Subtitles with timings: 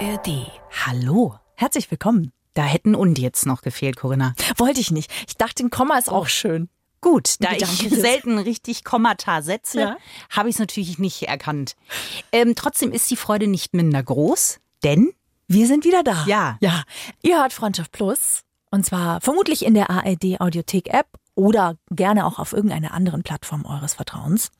[0.00, 0.46] ARD.
[0.86, 2.32] Hallo, herzlich willkommen.
[2.54, 4.34] Da hätten und jetzt noch gefehlt, Corinna.
[4.56, 5.10] Wollte ich nicht.
[5.28, 6.68] Ich dachte, ein Komma ist auch schön.
[7.00, 9.96] Gut, da ich selten richtig Kommata setze, Ja.
[10.30, 11.76] habe ich es natürlich nicht erkannt.
[12.32, 15.12] Ähm, trotzdem ist die Freude nicht minder groß, denn
[15.48, 16.24] Wir sind wieder da.
[16.26, 16.58] Ja.
[16.60, 16.84] Ja.
[17.22, 18.42] Ihr hört Freundschaft Plus.
[18.70, 23.64] Und zwar vermutlich in der ARD Audiothek App oder gerne auch auf irgendeiner anderen Plattform
[23.66, 24.50] eures Vertrauens.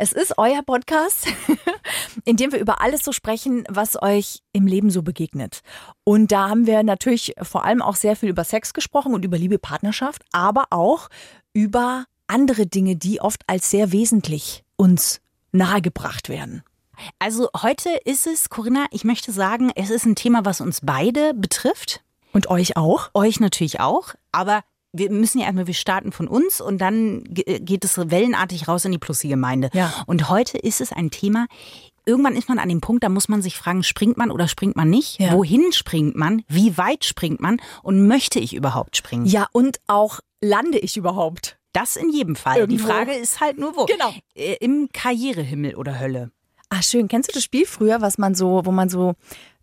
[0.00, 1.26] Es ist euer Podcast,
[2.24, 5.62] in dem wir über alles so sprechen, was euch im Leben so begegnet.
[6.04, 9.36] Und da haben wir natürlich vor allem auch sehr viel über Sex gesprochen und über
[9.36, 11.08] Liebe, Partnerschaft, aber auch
[11.52, 15.20] über andere Dinge, die oft als sehr wesentlich uns
[15.50, 16.62] nahegebracht werden.
[17.18, 21.34] also heute ist es, Corinna, ich möchte sagen, es ist ein Thema, was uns beide
[21.34, 22.04] betrifft.
[22.32, 23.10] Und euch auch?
[23.14, 27.58] Euch natürlich auch, aber wir müssen ja erstmal, wir starten von uns und dann ge-
[27.60, 29.70] geht es wellenartig raus in die Plussi-Gemeinde.
[29.72, 29.92] Ja.
[30.06, 31.46] Und heute ist es ein Thema,
[32.06, 34.76] irgendwann ist man an dem Punkt, da muss man sich fragen, springt man oder springt
[34.76, 35.20] man nicht?
[35.20, 35.32] Ja.
[35.32, 36.42] Wohin springt man?
[36.48, 37.60] Wie weit springt man?
[37.82, 39.26] Und möchte ich überhaupt springen?
[39.26, 41.58] Ja, und auch lande ich überhaupt?
[41.74, 42.56] Das in jedem Fall.
[42.58, 42.82] Irgendwo.
[42.86, 43.84] Die Frage ist halt nur wo.
[43.84, 44.12] Genau.
[44.34, 46.30] Äh, Im Karrierehimmel oder Hölle.
[46.70, 47.08] Ah, schön.
[47.08, 49.14] Kennst du das Spiel früher, was man so, wo man so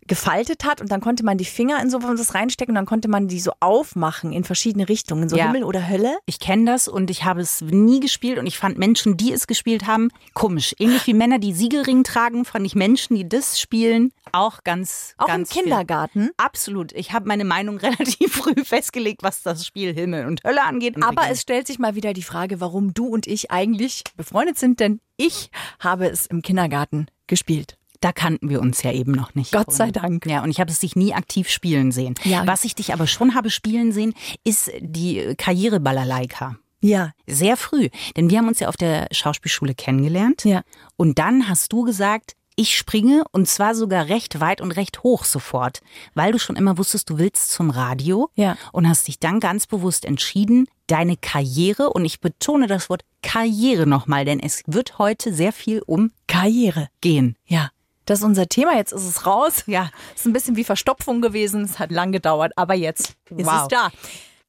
[0.06, 3.28] gefaltet hat und dann konnte man die Finger in sowas reinstecken und dann konnte man
[3.28, 5.46] die so aufmachen in verschiedene Richtungen, so Ja.
[5.46, 6.16] Himmel oder Hölle?
[6.26, 9.46] Ich kenne das und ich habe es nie gespielt und ich fand Menschen, die es
[9.46, 10.74] gespielt haben, komisch.
[10.78, 15.26] Ähnlich wie Männer, die Siegelring tragen, fand ich Menschen, die das spielen, auch ganz, Auch
[15.26, 15.62] ganz im viel.
[15.64, 16.30] Kindergarten.
[16.36, 16.92] Absolut.
[16.92, 21.02] Ich habe meine Meinung relativ früh festgelegt, was das Spiel Himmel und Hölle angeht.
[21.02, 24.80] Aber es stellt sich mal wieder die Frage, warum du und ich eigentlich befreundet sind,
[24.80, 27.76] denn ich habe es im Kindergarten gespielt.
[28.06, 29.50] Da kannten wir uns ja eben noch nicht.
[29.50, 30.26] Gott sei Dank.
[30.26, 32.14] Ja, und ich habe es dich nie aktiv spielen sehen.
[32.22, 32.46] Ja.
[32.46, 36.54] Was ich dich aber schon habe spielen sehen, ist die Karriereballalaika.
[36.80, 37.10] Ja.
[37.26, 37.88] Sehr früh.
[38.16, 40.44] Denn wir haben uns ja auf der Schauspielschule kennengelernt.
[40.44, 40.62] Ja.
[40.96, 45.24] Und dann hast du gesagt, ich springe und zwar sogar recht weit und recht hoch
[45.24, 45.80] sofort,
[46.14, 48.56] weil du schon immer wusstest, du willst zum Radio Ja.
[48.72, 53.86] und hast dich dann ganz bewusst entschieden, deine Karriere, und ich betone das Wort Karriere
[53.86, 56.88] nochmal, denn es wird heute sehr viel um Karriere.
[57.02, 57.36] gehen.
[57.44, 57.70] Ja.
[58.06, 59.64] Das ist unser Thema, jetzt ist es raus.
[59.66, 59.90] Ja.
[60.14, 63.62] Ist ein bisschen wie Verstopfung gewesen, es hat lang gedauert, aber jetzt ist Wow.
[63.62, 63.90] es da.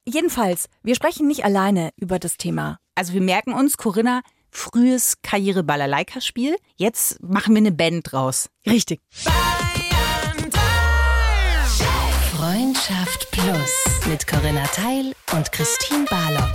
[0.06, 2.78] Jedenfalls, wir sprechen nicht alleine über das Thema.
[2.94, 6.56] Also wir merken uns, Corinna, frühes Karriere-Balalaika-Spiel.
[6.76, 8.48] Jetzt machen wir eine Band draus.
[8.64, 9.00] Richtig.
[12.36, 16.52] Freundschaft Plus mit Corinna Teil und Christine Barlock.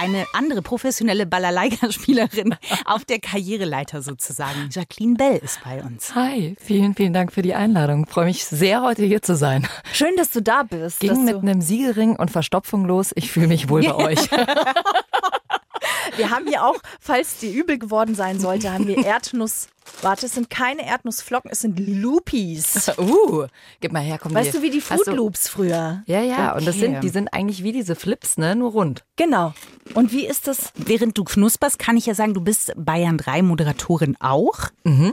[0.00, 2.56] Eine andere professionelle Balalaika-Spielerin
[2.86, 4.70] auf der Karriereleiter sozusagen.
[4.70, 6.14] Jacqueline Bell ist bei uns.
[6.14, 8.06] Hi, vielen, vielen Dank für die Einladung.
[8.06, 9.68] Freue mich sehr, heute hier zu sein.
[9.92, 11.00] Schön, dass du da bist.
[11.00, 13.12] Ging mit du, einem Siegelring und Verstopfung los.
[13.14, 14.30] Ich fühle mich wohl bei euch.
[16.16, 19.68] wir haben hier auch, falls dir übel geworden sein sollte, haben wir Erdnuss.
[20.02, 22.90] Warte, es sind keine Erdnussflocken, es sind Loopies.
[23.00, 23.46] Uh,
[23.80, 24.60] gib mal her, komm Weißt hier.
[24.60, 26.02] du, wie die Fruit du- Loops früher?
[26.06, 26.86] Ja, ja, und das Okay.
[26.86, 29.04] sind, die sind eigentlich wie diese Flips, ne, nur rund.
[29.16, 29.54] Genau.
[29.94, 30.72] Und wie ist das?
[30.76, 34.58] Während du knusperst, kann ich ja sagen, du bist Bayern 3 Moderatorin auch,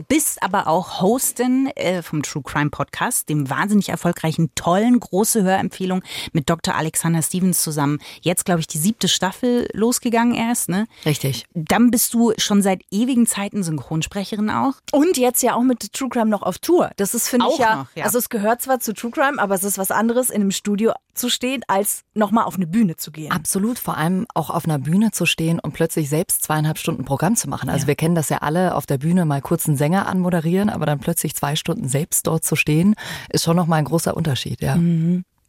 [0.07, 6.03] bist aber auch Hostin äh, vom True Crime Podcast, dem wahnsinnig erfolgreichen, tollen, große Hörempfehlung
[6.33, 6.75] mit Dr.
[6.75, 7.99] Alexander Stevens zusammen.
[8.21, 10.87] Jetzt, glaube ich, die siebte Staffel losgegangen erst, ne?
[11.05, 11.45] Richtig.
[11.53, 14.66] Dann bist du schon seit ewigen Zeiten Synchronsprecherin auch.
[14.91, 16.91] Und jetzt ja auch mit True Crime noch auf Tour.
[16.97, 18.05] Das ist, finde ich Auch ja, noch, ja.
[18.05, 20.93] also es gehört zwar zu True Crime, aber es ist was anderes, in einem Studio
[21.13, 23.31] zu stehen, als nochmal auf eine Bühne zu gehen.
[23.31, 27.35] Absolut, vor allem auch auf einer Bühne zu stehen und plötzlich selbst zweieinhalb Stunden Programm
[27.35, 27.69] zu machen.
[27.69, 30.85] Also wir kennen das ja alle, auf der Bühne mal kurz einen Sänger anmoderieren, aber
[30.85, 32.95] dann plötzlich zwei Stunden selbst dort zu stehen,
[33.29, 34.75] ist schon nochmal ein großer Unterschied, ja.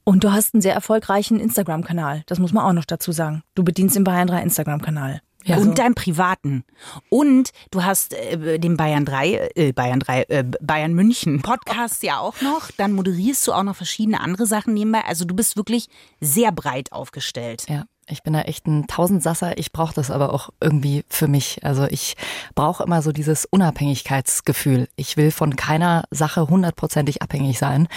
[0.05, 2.23] Und du hast einen sehr erfolgreichen Instagram-Kanal.
[2.25, 3.43] Das muss man auch noch dazu sagen.
[3.55, 5.21] Du bedienst den Bayern 3 Instagram-Kanal.
[5.45, 5.57] Ja.
[5.57, 6.65] Also- Und deinem privaten.
[7.09, 12.19] Und du hast äh, den Bayern 3, äh, Bayern 3, äh, Bayern München Podcast ja
[12.19, 12.71] auch noch.
[12.77, 15.05] Dann moderierst du auch noch verschiedene andere Sachen nebenbei.
[15.07, 15.89] Also du bist wirklich
[16.21, 17.65] sehr breit aufgestellt.
[17.69, 19.59] Ja, ich bin da echt ein Tausendsasser.
[19.59, 21.61] Ich brauche das aber auch irgendwie für mich.
[21.63, 22.17] Also ich
[22.55, 24.89] brauche immer so dieses Unabhängigkeitsgefühl.
[24.97, 27.89] Ich will von keiner Sache hundertprozentig abhängig sein.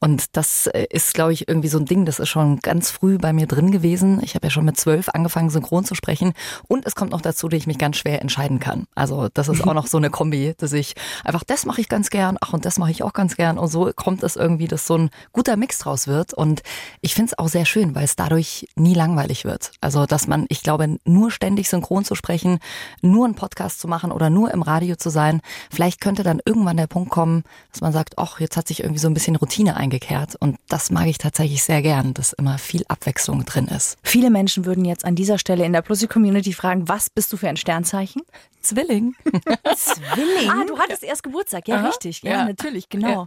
[0.00, 3.18] Und das äh, ist, glaube ich, irgendwie so ein Ding, das ist schon ganz früh
[3.18, 4.20] bei mir drin gewesen.
[4.22, 6.34] Ich habe ja schon mit zwölf angefangen, synchron zu sprechen.
[6.68, 8.86] Und es kommt noch dazu, dass ich mich ganz schwer entscheiden kann.
[8.94, 10.94] Also das ist auch noch so eine Kombi, dass ich
[11.24, 13.58] einfach, das mache ich ganz gern, ach und das mache ich auch ganz gern.
[13.58, 16.34] Und so kommt es irgendwie, dass so ein guter Mix draus wird.
[16.34, 16.62] Und
[17.00, 19.53] ich finde es auch sehr schön, weil es dadurch nie langweilig wird.
[19.54, 19.72] Wird.
[19.80, 22.58] Also, dass man, ich glaube, nur ständig synchron zu sprechen,
[23.02, 25.40] nur einen Podcast zu machen oder nur im Radio zu sein,
[25.70, 28.98] vielleicht könnte dann irgendwann der Punkt kommen, dass man sagt, ach, jetzt hat sich irgendwie
[28.98, 30.34] so ein bisschen Routine eingekehrt.
[30.36, 33.96] Und das mag ich tatsächlich sehr gern, dass immer viel Abwechslung drin ist.
[34.02, 37.48] Viele Menschen würden jetzt an dieser Stelle in der Plussi-Community fragen, was bist du für
[37.48, 38.22] ein Sternzeichen?
[38.60, 39.14] Zwilling.
[39.76, 40.50] Zwilling?
[40.50, 41.68] Ah, du hattest erst Geburtstag.
[41.68, 41.88] Ja, Aha.
[41.88, 42.22] richtig.
[42.22, 43.08] Ja, ja, natürlich, genau.
[43.08, 43.26] Ja.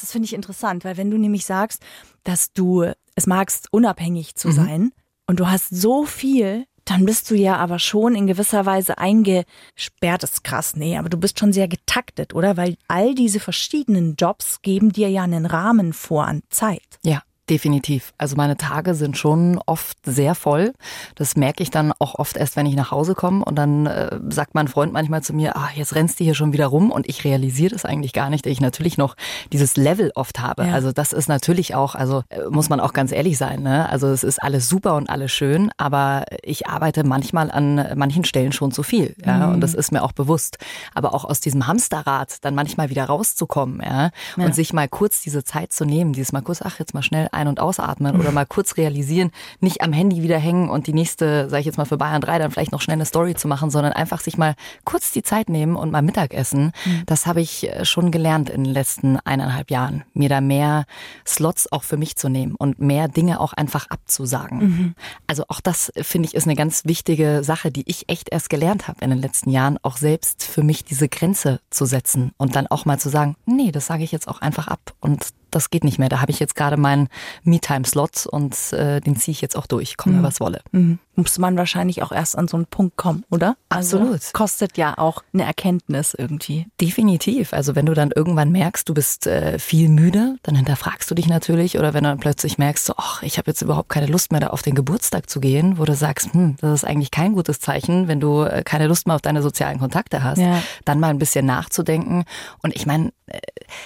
[0.00, 1.82] Das finde ich interessant, weil wenn du nämlich sagst,
[2.22, 2.86] dass du
[3.16, 4.52] es magst, unabhängig zu mhm.
[4.52, 4.92] sein
[5.28, 10.22] und du hast so viel, dann bist du ja aber schon in gewisser Weise eingesperrt.
[10.22, 12.56] Ist krass, nee, aber du bist schon sehr getaktet, oder?
[12.56, 16.98] Weil all diese verschiedenen Jobs geben dir ja einen Rahmen vor an Zeit.
[17.04, 17.22] Ja.
[17.50, 18.12] Definitiv.
[18.18, 20.74] Also meine Tage sind schon oft sehr voll.
[21.14, 23.42] Das merke ich dann auch oft erst, wenn ich nach Hause komme.
[23.44, 26.52] Und dann äh, sagt mein Freund manchmal zu mir, ah, jetzt rennst du hier schon
[26.52, 26.90] wieder rum.
[26.90, 29.16] Und ich realisiere das eigentlich gar nicht, dass ich natürlich noch
[29.50, 30.66] dieses Level oft habe.
[30.66, 30.74] Ja.
[30.74, 33.62] Also das ist natürlich auch, also äh, muss man auch ganz ehrlich sein.
[33.62, 33.88] Ne?
[33.88, 38.52] Also es ist alles super und alles schön, aber ich arbeite manchmal an manchen Stellen
[38.52, 39.14] schon zu viel.
[39.24, 39.46] Ja?
[39.46, 39.54] Mhm.
[39.54, 40.58] Und das ist mir auch bewusst.
[40.94, 44.10] Aber auch aus diesem Hamsterrad dann manchmal wieder rauszukommen ja?
[44.36, 44.52] und ja.
[44.52, 47.48] sich mal kurz diese Zeit zu nehmen, dieses mal kurz, ach, jetzt mal schnell ein-
[47.48, 49.30] und ausatmen oder mal kurz realisieren,
[49.60, 52.38] nicht am Handy wieder hängen und die nächste, sage ich jetzt mal für Bayern 3,
[52.38, 54.54] dann vielleicht noch schnell eine Story zu machen, sondern einfach sich mal
[54.84, 56.72] kurz die Zeit nehmen und mal Mittagessen.
[56.84, 57.02] Mhm.
[57.06, 60.84] Das habe ich äh, schon gelernt in den letzten eineinhalb Jahren, mir da mehr
[61.26, 64.58] Slots auch für mich zu nehmen und mehr Dinge auch einfach abzusagen.
[64.58, 64.94] Mhm.
[65.26, 68.88] Also auch das finde ich ist eine ganz wichtige Sache, die ich echt erst gelernt
[68.88, 72.66] habe in den letzten Jahren, auch selbst für mich diese Grenze zu setzen und dann
[72.66, 75.84] auch mal zu sagen, nee, das sage ich jetzt auch einfach ab und das geht
[75.84, 76.08] nicht mehr.
[76.08, 77.08] Da habe ich jetzt gerade meinen
[77.44, 80.22] Me-Time-Slot und äh, den ziehe ich jetzt auch durch, komme mhm.
[80.22, 80.60] was wolle.
[80.72, 80.98] Mhm.
[81.18, 83.56] Muss man wahrscheinlich auch erst an so einen Punkt kommen, oder?
[83.68, 84.12] Also Absolut.
[84.14, 86.66] Also, kostet ja auch eine Erkenntnis irgendwie.
[86.80, 87.52] Definitiv.
[87.52, 91.26] Also wenn du dann irgendwann merkst, du bist äh, viel müde, dann hinterfragst du dich
[91.26, 91.76] natürlich.
[91.76, 94.40] Oder wenn du dann plötzlich merkst, so, ach, ich habe jetzt überhaupt keine Lust mehr,
[94.40, 97.58] da auf den Geburtstag zu gehen, wo du sagst, hm, das ist eigentlich kein gutes
[97.58, 100.62] Zeichen, wenn du äh, keine Lust mehr auf deine sozialen Kontakte hast, ja.
[100.84, 102.26] dann mal ein bisschen nachzudenken.
[102.62, 103.40] Und ich meine, äh,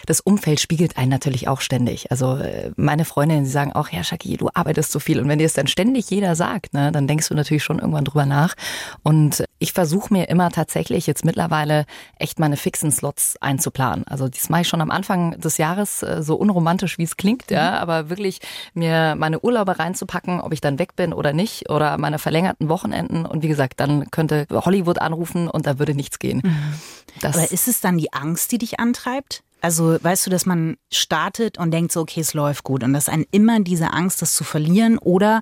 [0.06, 2.11] das Umfeld spiegelt einen natürlich auch ständig.
[2.11, 5.19] Also äh, meine Freundinnen, die sagen auch, ja, Shaki, du arbeitest so viel.
[5.19, 8.05] Und wenn dir es dann ständig jeder sagt, ne, dann denkst du natürlich schon irgendwann
[8.05, 8.55] drüber nach.
[9.03, 11.87] Und ich versuche mir immer tatsächlich jetzt mittlerweile
[12.19, 14.07] echt meine fixen Slots einzuplanen.
[14.07, 17.51] Also das mache ich schon am Anfang des Jahres, äh, so unromantisch wie es klingt,
[17.51, 17.77] ja, mhm.
[17.77, 18.41] aber wirklich
[18.75, 23.27] mir meine Urlaube reinzupacken, ob ich dann weg bin oder nicht, oder meine verlängerten Wochenenden.
[23.27, 26.41] Und wie gesagt, dann könnte Hollywood anrufen und da würde nichts gehen.
[26.45, 26.75] Mhm.
[27.21, 29.43] Das aber ist es dann die Angst, die dich antreibt?
[29.62, 33.09] Also weißt du, dass man startet und denkt so, okay, es läuft gut und dass
[33.09, 35.41] einen immer diese Angst, das zu verlieren oder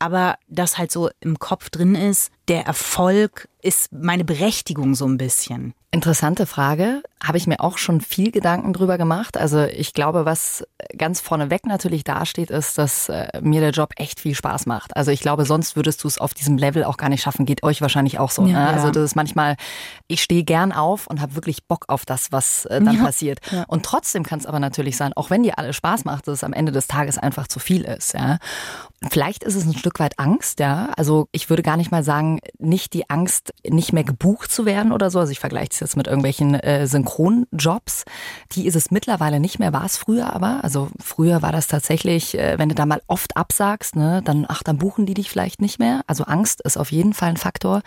[0.00, 5.18] aber das halt so im Kopf drin ist, der Erfolg ist meine Berechtigung so ein
[5.18, 5.72] bisschen.
[5.92, 7.02] Interessante Frage.
[7.22, 9.36] Habe ich mir auch schon viel Gedanken drüber gemacht.
[9.36, 10.64] Also ich glaube, was
[10.96, 14.96] ganz vorneweg natürlich dasteht, ist, dass äh, mir der Job echt viel Spaß macht.
[14.96, 17.46] Also ich glaube, sonst würdest du es auf diesem Level auch gar nicht schaffen.
[17.46, 18.46] Geht euch wahrscheinlich auch so.
[18.46, 18.68] Ja, ne?
[18.68, 19.56] Also das ist manchmal,
[20.08, 23.40] ich stehe gern auf und habe wirklich Bock auf das, was äh, dann ja, passiert.
[23.50, 23.64] Ja.
[23.68, 26.44] Und trotzdem kann es aber natürlich sein, auch wenn dir alles Spaß macht, dass es
[26.44, 28.14] am Ende des Tages einfach zu viel ist.
[28.14, 28.38] Ja?
[29.10, 30.90] Vielleicht ist es ein Stück weit Angst, ja.
[30.96, 34.92] Also ich würde gar nicht mal sagen, nicht die Angst, nicht mehr gebucht zu werden
[34.92, 35.18] oder so.
[35.18, 38.04] Also ich vergleiche es jetzt mit irgendwelchen äh, Synchronjobs.
[38.52, 40.62] Die ist es mittlerweile nicht mehr, war es früher aber.
[40.62, 44.62] Also früher war das tatsächlich, äh, wenn du da mal oft absagst, ne, dann, ach,
[44.62, 46.02] dann buchen die dich vielleicht nicht mehr.
[46.06, 47.82] Also Angst ist auf jeden Fall ein Faktor.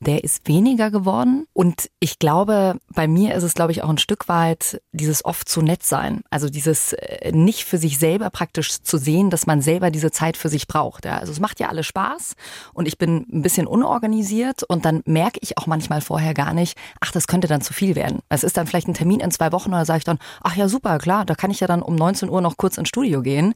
[0.00, 1.46] Der ist weniger geworden.
[1.52, 5.48] Und ich glaube, bei mir ist es, glaube ich, auch ein Stück weit dieses oft
[5.48, 6.22] zu nett sein.
[6.30, 10.36] Also dieses äh, nicht für sich selber praktisch zu sehen, dass man selber diese Zeit
[10.36, 11.04] für sich braucht.
[11.04, 11.18] Ja.
[11.18, 12.34] Also es macht ja alles Spaß
[12.74, 16.76] und ich bin ein bisschen unorganisiert und dann merke ich auch manchmal vorher gar nicht,
[17.00, 18.20] ach, das könnte dann zu viel werden.
[18.28, 20.68] Es ist dann vielleicht ein Termin in zwei Wochen oder sage ich dann, ach ja,
[20.68, 23.54] super, klar, da kann ich ja dann um 19 Uhr noch kurz ins Studio gehen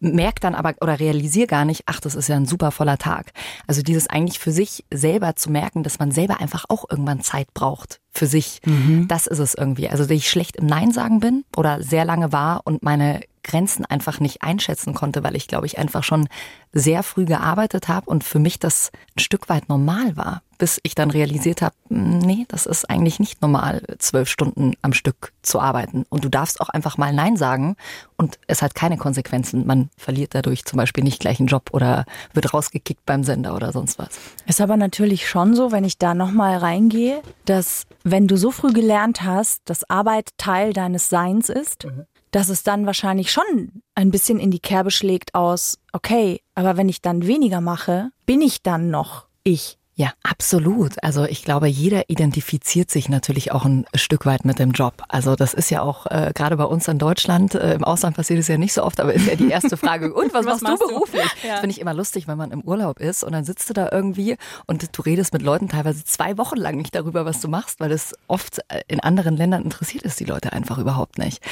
[0.00, 3.32] merke dann aber oder realisiere gar nicht, ach, das ist ja ein super voller Tag.
[3.66, 7.52] Also dieses eigentlich für sich selber zu merken, dass man selber einfach auch irgendwann Zeit
[7.54, 8.60] braucht für sich.
[8.64, 9.06] Mhm.
[9.08, 9.88] Das ist es irgendwie.
[9.88, 13.84] Also, dass ich schlecht im Nein sagen bin oder sehr lange war und meine Grenzen
[13.84, 16.28] einfach nicht einschätzen konnte, weil ich glaube ich einfach schon
[16.72, 20.94] sehr früh gearbeitet habe und für mich das ein Stück weit normal war, bis ich
[20.94, 25.60] dann realisiert habe, hm, nee, das ist eigentlich nicht normal, zwölf Stunden am Stück zu
[25.60, 26.04] arbeiten.
[26.10, 27.76] Und du darfst auch einfach mal Nein sagen
[28.16, 29.66] und es hat keine Konsequenzen.
[29.66, 33.72] Man verliert dadurch zum Beispiel nicht gleich einen Job oder wird rausgekickt beim Sender oder
[33.72, 34.10] sonst was.
[34.46, 38.72] Ist aber natürlich schon so, wenn ich da nochmal reingehe, dass wenn du so früh
[38.72, 42.04] gelernt hast, dass Arbeit Teil deines Seins ist, mhm.
[42.30, 46.88] Dass es dann wahrscheinlich schon ein bisschen in die Kerbe schlägt aus, okay, aber wenn
[46.88, 49.77] ich dann weniger mache, bin ich dann noch ich.
[49.98, 51.02] Ja, absolut.
[51.02, 55.02] Also ich glaube, jeder identifiziert sich natürlich auch ein Stück weit mit dem Job.
[55.08, 58.38] Also das ist ja auch äh, gerade bei uns in Deutschland, äh, im Ausland passiert
[58.38, 60.82] es ja nicht so oft, aber ist ja die erste Frage, und was, was machst,
[60.82, 61.24] du beruflich?
[61.42, 61.50] Ja.
[61.50, 63.88] Das finde ich immer lustig, wenn man im Urlaub ist und dann sitzt du da
[63.90, 64.36] irgendwie
[64.66, 67.90] und du redest mit Leuten teilweise zwei Wochen lang nicht darüber, was du machst, weil
[67.90, 71.42] es oft äh, in anderen Ländern interessiert ist die Leute einfach überhaupt nicht.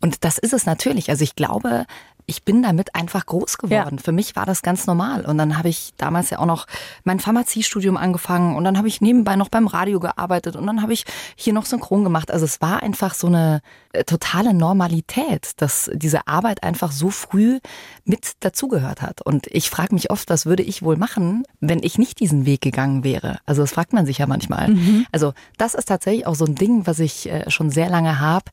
[0.00, 1.08] Und das ist es natürlich.
[1.08, 1.86] Also ich glaube,
[2.32, 3.96] ich bin damit einfach groß geworden.
[3.96, 4.02] Ja.
[4.02, 5.26] Für mich war das ganz normal.
[5.26, 6.66] Und dann habe ich damals ja auch noch
[7.04, 10.94] mein Pharmaziestudium angefangen und dann habe ich nebenbei noch beim Radio gearbeitet und dann habe
[10.94, 11.04] ich
[11.36, 12.30] hier noch synchron gemacht.
[12.30, 13.60] Also es war einfach so eine
[13.92, 17.58] äh, totale Normalität, dass diese Arbeit einfach so früh
[18.04, 19.20] mit dazugehört hat.
[19.20, 22.62] Und ich frage mich oft, was würde ich wohl machen, wenn ich nicht diesen Weg
[22.62, 23.40] gegangen wäre?
[23.44, 24.68] Also das fragt man sich ja manchmal.
[24.68, 25.06] Mhm.
[25.12, 28.50] Also das ist tatsächlich auch so ein Ding, was ich äh, schon sehr lange habe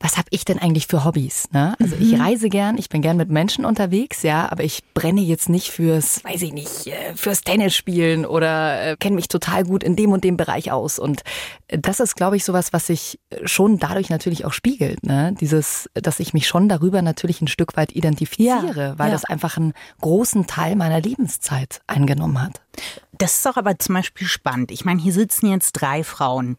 [0.00, 1.48] was habe ich denn eigentlich für Hobbys?
[1.52, 1.74] Ne?
[1.78, 2.02] Also mhm.
[2.02, 5.70] ich reise gern, ich bin gern mit Menschen unterwegs, ja, aber ich brenne jetzt nicht
[5.70, 9.96] fürs, weiß ich nicht, äh, fürs Tennis spielen oder äh, kenne mich total gut in
[9.96, 10.98] dem und dem Bereich aus.
[10.98, 11.22] Und
[11.68, 15.04] das ist, glaube ich, sowas, was sich schon dadurch natürlich auch spiegelt.
[15.04, 15.34] Ne?
[15.38, 18.98] Dieses, dass ich mich schon darüber natürlich ein Stück weit identifiziere, ja.
[18.98, 19.12] weil ja.
[19.12, 22.62] das einfach einen großen Teil meiner Lebenszeit eingenommen hat.
[23.12, 24.70] Das ist doch aber zum Beispiel spannend.
[24.70, 26.56] Ich meine, hier sitzen jetzt drei Frauen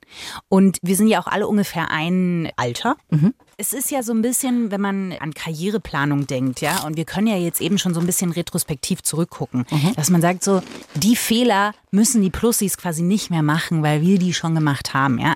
[0.48, 2.98] und wir sind ja auch alle ungefähr ein Alter.
[3.10, 3.34] Mhm.
[3.58, 7.28] Es ist ja so ein bisschen, wenn man an Karriereplanung denkt, ja, und wir können
[7.28, 9.94] ja jetzt eben schon so ein bisschen retrospektiv zurückgucken, mhm.
[9.96, 10.62] dass man sagt so,
[10.96, 15.20] die Fehler müssen die Plussis quasi nicht mehr machen, weil wir die schon gemacht haben,
[15.20, 15.34] ja.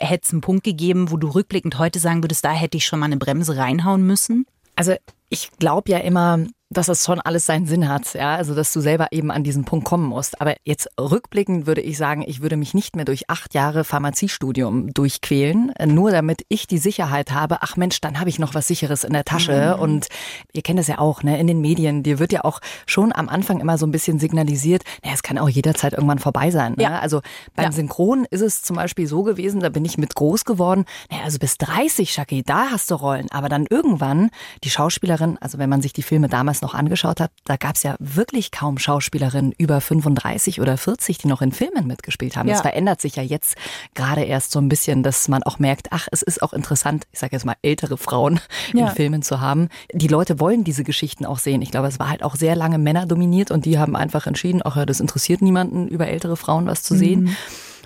[0.00, 2.98] Hätte es einen Punkt gegeben, wo du rückblickend heute sagen würdest, da hätte ich schon
[3.00, 4.46] mal eine Bremse reinhauen müssen?
[4.76, 4.94] Also
[5.30, 6.38] ich glaube ja immer,
[6.70, 9.64] dass das schon alles seinen Sinn hat, ja, also dass du selber eben an diesen
[9.64, 10.40] Punkt kommen musst.
[10.40, 14.92] Aber jetzt rückblickend würde ich sagen, ich würde mich nicht mehr durch acht Jahre Pharmaziestudium
[14.92, 19.04] durchquälen, nur damit ich die Sicherheit habe, ach Mensch, dann habe ich noch was Sicheres
[19.04, 19.76] in der Tasche.
[19.76, 19.82] Mhm.
[19.82, 20.06] Und
[20.52, 23.30] ihr kennt das ja auch, ne, in den Medien, dir wird ja auch schon am
[23.30, 26.74] Anfang immer so ein bisschen signalisiert, naja, es kann auch jederzeit irgendwann vorbei sein.
[26.76, 26.82] Ne?
[26.82, 26.98] Ja.
[26.98, 27.22] Also
[27.54, 27.72] beim ja.
[27.72, 31.38] Synchron ist es zum Beispiel so gewesen, da bin ich mit groß geworden, naja, also
[31.38, 33.28] bis 30, Shaki, da hast du Rollen.
[33.30, 34.30] Aber dann irgendwann,
[34.64, 37.76] die Schauspielerin, also wenn man sich die Filme damals damals noch angeschaut habe, da gab
[37.76, 42.48] es ja wirklich kaum Schauspielerinnen über 35 oder 40, die noch in Filmen mitgespielt haben.
[42.48, 42.54] Ja.
[42.54, 43.56] Das verändert sich ja jetzt
[43.94, 47.18] gerade erst so ein bisschen, dass man auch merkt, ach, es ist auch interessant, ich
[47.18, 48.40] sage jetzt mal ältere Frauen
[48.72, 48.88] ja.
[48.88, 49.68] in Filmen zu haben.
[49.92, 51.62] Die Leute wollen diese Geschichten auch sehen.
[51.62, 54.60] Ich glaube, es war halt auch sehr lange Männer dominiert und die haben einfach entschieden,
[54.64, 57.22] ach ja, das interessiert niemanden, über ältere Frauen was zu sehen.
[57.22, 57.36] Mhm.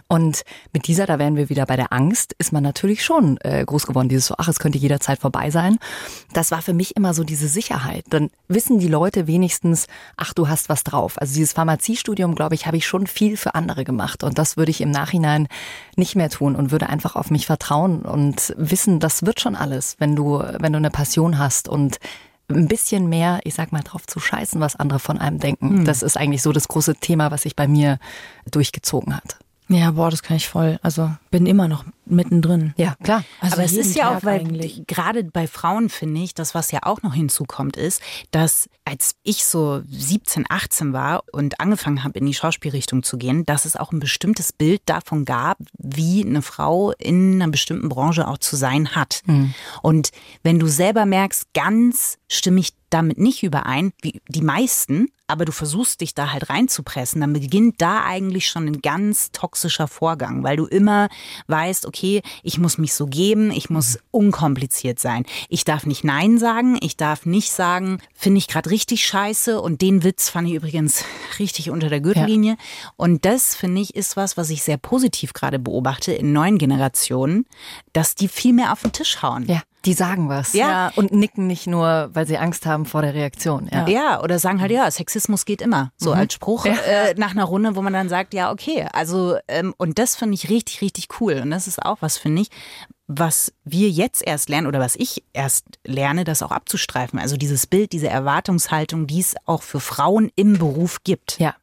[0.08, 0.42] Und
[0.72, 3.86] mit dieser, da wären wir wieder bei der Angst, ist man natürlich schon äh, groß
[3.86, 4.08] geworden.
[4.08, 5.78] Dieses so, ach, es könnte jederzeit vorbei sein.
[6.32, 8.04] Das war für mich immer so diese Sicherheit.
[8.10, 11.20] Dann wissen die Leute wenigstens, ach, du hast was drauf.
[11.20, 14.22] Also dieses Pharmaziestudium, glaube ich, habe ich schon viel für andere gemacht.
[14.22, 15.48] Und das würde ich im Nachhinein
[15.96, 19.96] nicht mehr tun und würde einfach auf mich vertrauen und wissen, das wird schon alles,
[19.98, 21.98] wenn du, wenn du eine Passion hast und
[22.50, 25.78] ein bisschen mehr, ich sag mal, drauf zu scheißen, was andere von einem denken.
[25.78, 25.84] Hm.
[25.84, 27.98] Das ist eigentlich so das große Thema, was sich bei mir
[28.50, 29.38] durchgezogen hat.
[29.72, 30.78] Ja, boah, das kann ich voll.
[30.82, 32.74] Also bin immer noch mittendrin.
[32.76, 33.24] Ja, klar.
[33.40, 34.44] Also Aber es ist ja auch, weil
[34.86, 39.44] gerade bei Frauen finde ich, das, was ja auch noch hinzukommt, ist, dass als ich
[39.44, 43.92] so 17, 18 war und angefangen habe, in die Schauspielrichtung zu gehen, dass es auch
[43.92, 48.94] ein bestimmtes Bild davon gab, wie eine Frau in einer bestimmten Branche auch zu sein
[48.94, 49.22] hat.
[49.26, 49.54] Mhm.
[49.82, 50.10] Und
[50.42, 55.52] wenn du selber merkst, ganz stimme ich damit nicht überein, wie die meisten, aber du
[55.52, 60.56] versuchst dich da halt reinzupressen, dann beginnt da eigentlich schon ein ganz toxischer Vorgang, weil
[60.56, 61.08] du immer
[61.46, 62.01] weißt, okay,
[62.42, 65.24] ich muss mich so geben, ich muss unkompliziert sein.
[65.48, 69.80] Ich darf nicht Nein sagen, ich darf nicht sagen, finde ich gerade richtig scheiße und
[69.80, 71.04] den Witz fand ich übrigens
[71.38, 72.52] richtig unter der Gürtellinie.
[72.52, 72.92] Ja.
[72.96, 77.46] Und das, finde ich, ist was, was ich sehr positiv gerade beobachte in neuen Generationen,
[77.92, 79.46] dass die viel mehr auf den Tisch hauen.
[79.46, 79.62] Ja.
[79.84, 80.52] Die sagen was.
[80.52, 80.92] Ja.
[80.94, 83.68] Und nicken nicht nur, weil sie Angst haben vor der Reaktion.
[83.72, 85.90] Ja, ja oder sagen halt, ja, Sexismus geht immer.
[85.96, 86.20] So mhm.
[86.20, 86.74] als Spruch ja.
[86.74, 88.86] äh, nach einer Runde, wo man dann sagt, ja, okay.
[88.92, 91.40] Also, ähm, und das finde ich richtig, richtig cool.
[91.42, 92.48] Und das ist auch was, finde ich,
[93.08, 97.18] was wir jetzt erst lernen oder was ich erst lerne, das auch abzustreifen.
[97.18, 101.38] Also dieses Bild, diese Erwartungshaltung, die es auch für Frauen im Beruf gibt.
[101.38, 101.54] Ja.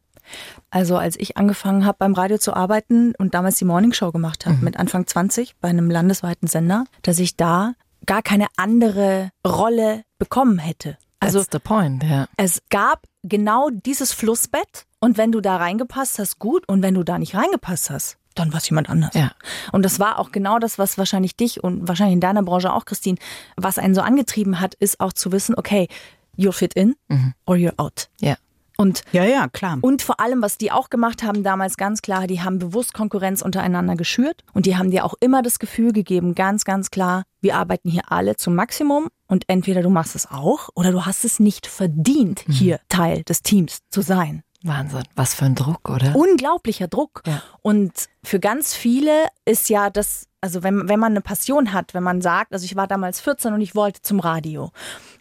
[0.70, 4.58] Also als ich angefangen habe beim Radio zu arbeiten und damals die Morningshow gemacht habe
[4.58, 4.64] mhm.
[4.64, 7.74] mit Anfang 20 bei einem landesweiten Sender, dass ich da
[8.10, 10.98] gar keine andere Rolle bekommen hätte.
[11.20, 12.28] Also That's the point, ja.
[12.38, 17.04] es gab genau dieses Flussbett und wenn du da reingepasst hast, gut und wenn du
[17.04, 19.14] da nicht reingepasst hast, dann war es jemand anders.
[19.14, 19.32] Ja.
[19.72, 22.86] Und das war auch genau das, was wahrscheinlich dich und wahrscheinlich in deiner Branche auch,
[22.86, 23.20] Christine,
[23.58, 25.88] was einen so angetrieben hat, ist auch zu wissen, okay,
[26.36, 27.36] you're fit in mhm.
[27.46, 28.10] or you're out.
[28.22, 28.38] Ja.
[28.80, 29.78] Und ja, ja, klar.
[29.82, 33.42] Und vor allem, was die auch gemacht haben damals ganz klar, die haben bewusst Konkurrenz
[33.42, 37.58] untereinander geschürt und die haben dir auch immer das Gefühl gegeben, ganz, ganz klar, wir
[37.58, 41.42] arbeiten hier alle zum Maximum und entweder du machst es auch oder du hast es
[41.42, 42.54] nicht verdient, mhm.
[42.54, 44.44] hier Teil des Teams zu sein.
[44.64, 46.16] Wahnsinn, was für ein Druck, oder?
[46.16, 47.22] Unglaublicher Druck.
[47.28, 47.44] Ja.
[47.62, 47.92] Und
[48.24, 52.22] für ganz viele ist ja das, also wenn, wenn man eine Passion hat, wenn man
[52.22, 54.72] sagt, also ich war damals 14 und ich wollte zum Radio.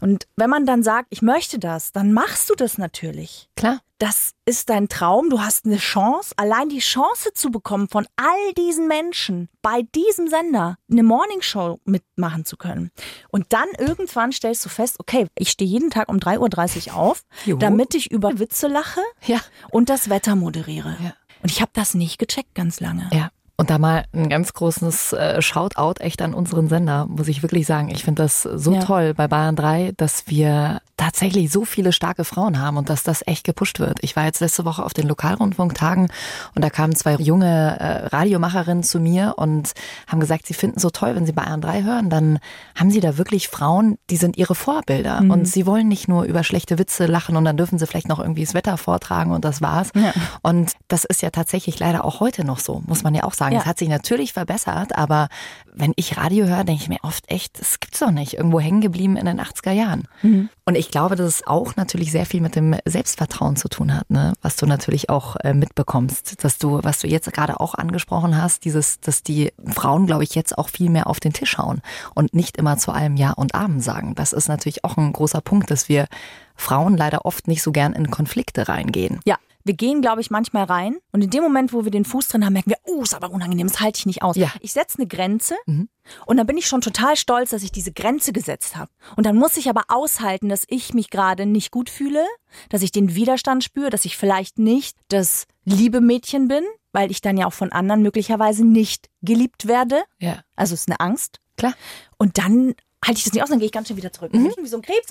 [0.01, 3.49] Und wenn man dann sagt, ich möchte das, dann machst du das natürlich.
[3.57, 3.81] Klar.
[3.99, 8.53] Das ist dein Traum, du hast eine Chance, allein die Chance zu bekommen, von all
[8.57, 12.93] diesen Menschen bei diesem Sender eine Morningshow mitmachen zu können.
[13.31, 17.23] Und dann irgendwann stellst du fest, okay, ich stehe jeden Tag um 3.30 Uhr auf,
[17.45, 17.59] Juhu.
[17.59, 19.41] damit ich über Witze lache Ja.
[19.73, 20.97] und das Wetter moderiere.
[21.03, 21.15] Ja.
[21.43, 23.09] Und ich habe das nicht gecheckt ganz lange.
[23.13, 23.31] Ja.
[23.61, 27.67] Und da mal ein ganz großes äh, Shoutout echt an unseren Sender, muss ich wirklich
[27.67, 27.88] sagen.
[27.91, 28.81] Ich finde das so Ja.
[28.85, 33.27] toll bei Bayern 3, dass wir tatsächlich so viele starke Frauen haben und dass das
[33.27, 33.99] echt gepusht wird.
[34.03, 36.09] Ich war jetzt letzte Woche auf den Lokalrundfunktagen
[36.55, 39.73] und da kamen zwei junge äh, Radiomacherinnen zu mir und
[40.07, 42.38] haben gesagt, sie finden so toll, wenn sie Bayern 3 hören, dann
[42.77, 45.31] haben sie da wirklich Frauen, die sind ihre Vorbilder Mhm.
[45.33, 48.21] und sie wollen nicht nur über schlechte Witze lachen und dann dürfen sie vielleicht noch
[48.21, 49.91] irgendwie das Wetter vortragen und das war's.
[49.97, 50.12] Ja.
[50.43, 53.48] Und das ist ja tatsächlich leider auch heute noch so, muss man ja auch sagen.
[53.52, 53.61] Ja.
[53.61, 55.28] Es hat sich natürlich verbessert, aber
[55.73, 58.35] wenn ich Radio höre, denke ich mir oft echt, das gibt's doch nicht.
[58.35, 60.09] Irgendwo hängen geblieben in den 80er Jahren.
[60.64, 64.11] Und ich glaube, dass es auch natürlich sehr viel mit dem Selbstvertrauen zu tun hat,
[64.11, 64.33] ne?
[64.43, 68.64] was du natürlich auch äh, mitbekommst, dass du, was du jetzt gerade auch angesprochen hast,
[68.64, 71.81] dieses, dass die Frauen, glaube ich, jetzt auch viel mehr auf den Tisch hauen
[72.14, 74.14] und nicht immer zu allem Ja und Amen sagen.
[74.14, 76.07] Das ist natürlich auch ein großer Punkt, dass wir
[76.57, 79.21] Frauen leider oft nicht so gern in Konflikte reingehen.
[79.25, 79.37] Ja.
[79.69, 82.43] Wir gehen, glaube ich, manchmal rein und in dem Moment, wo wir den Fuß drin
[82.43, 84.35] haben, merken wir, oh, ist aber unangenehm, das halte ich nicht aus.
[84.35, 84.51] Ja.
[84.61, 85.57] Ich setze eine Grenze
[86.25, 88.91] und dann bin ich schon total stolz, dass ich diese Grenze gesetzt habe.
[89.17, 92.25] Und dann muss ich aber aushalten, dass ich mich gerade nicht gut fühle,
[92.71, 97.21] dass ich den Widerstand spüre, dass ich vielleicht nicht das liebe Mädchen bin, weil ich
[97.21, 100.03] dann ja auch von anderen möglicherweise nicht geliebt werde.
[100.19, 100.41] Ja.
[100.57, 101.41] Also es ist eine Angst.
[101.59, 101.75] Klar.
[102.17, 104.31] Und dann halte ich das nicht aus, dann gehe ich ganz schön wieder zurück.
[104.33, 105.09] Ich wie so ein Krebs,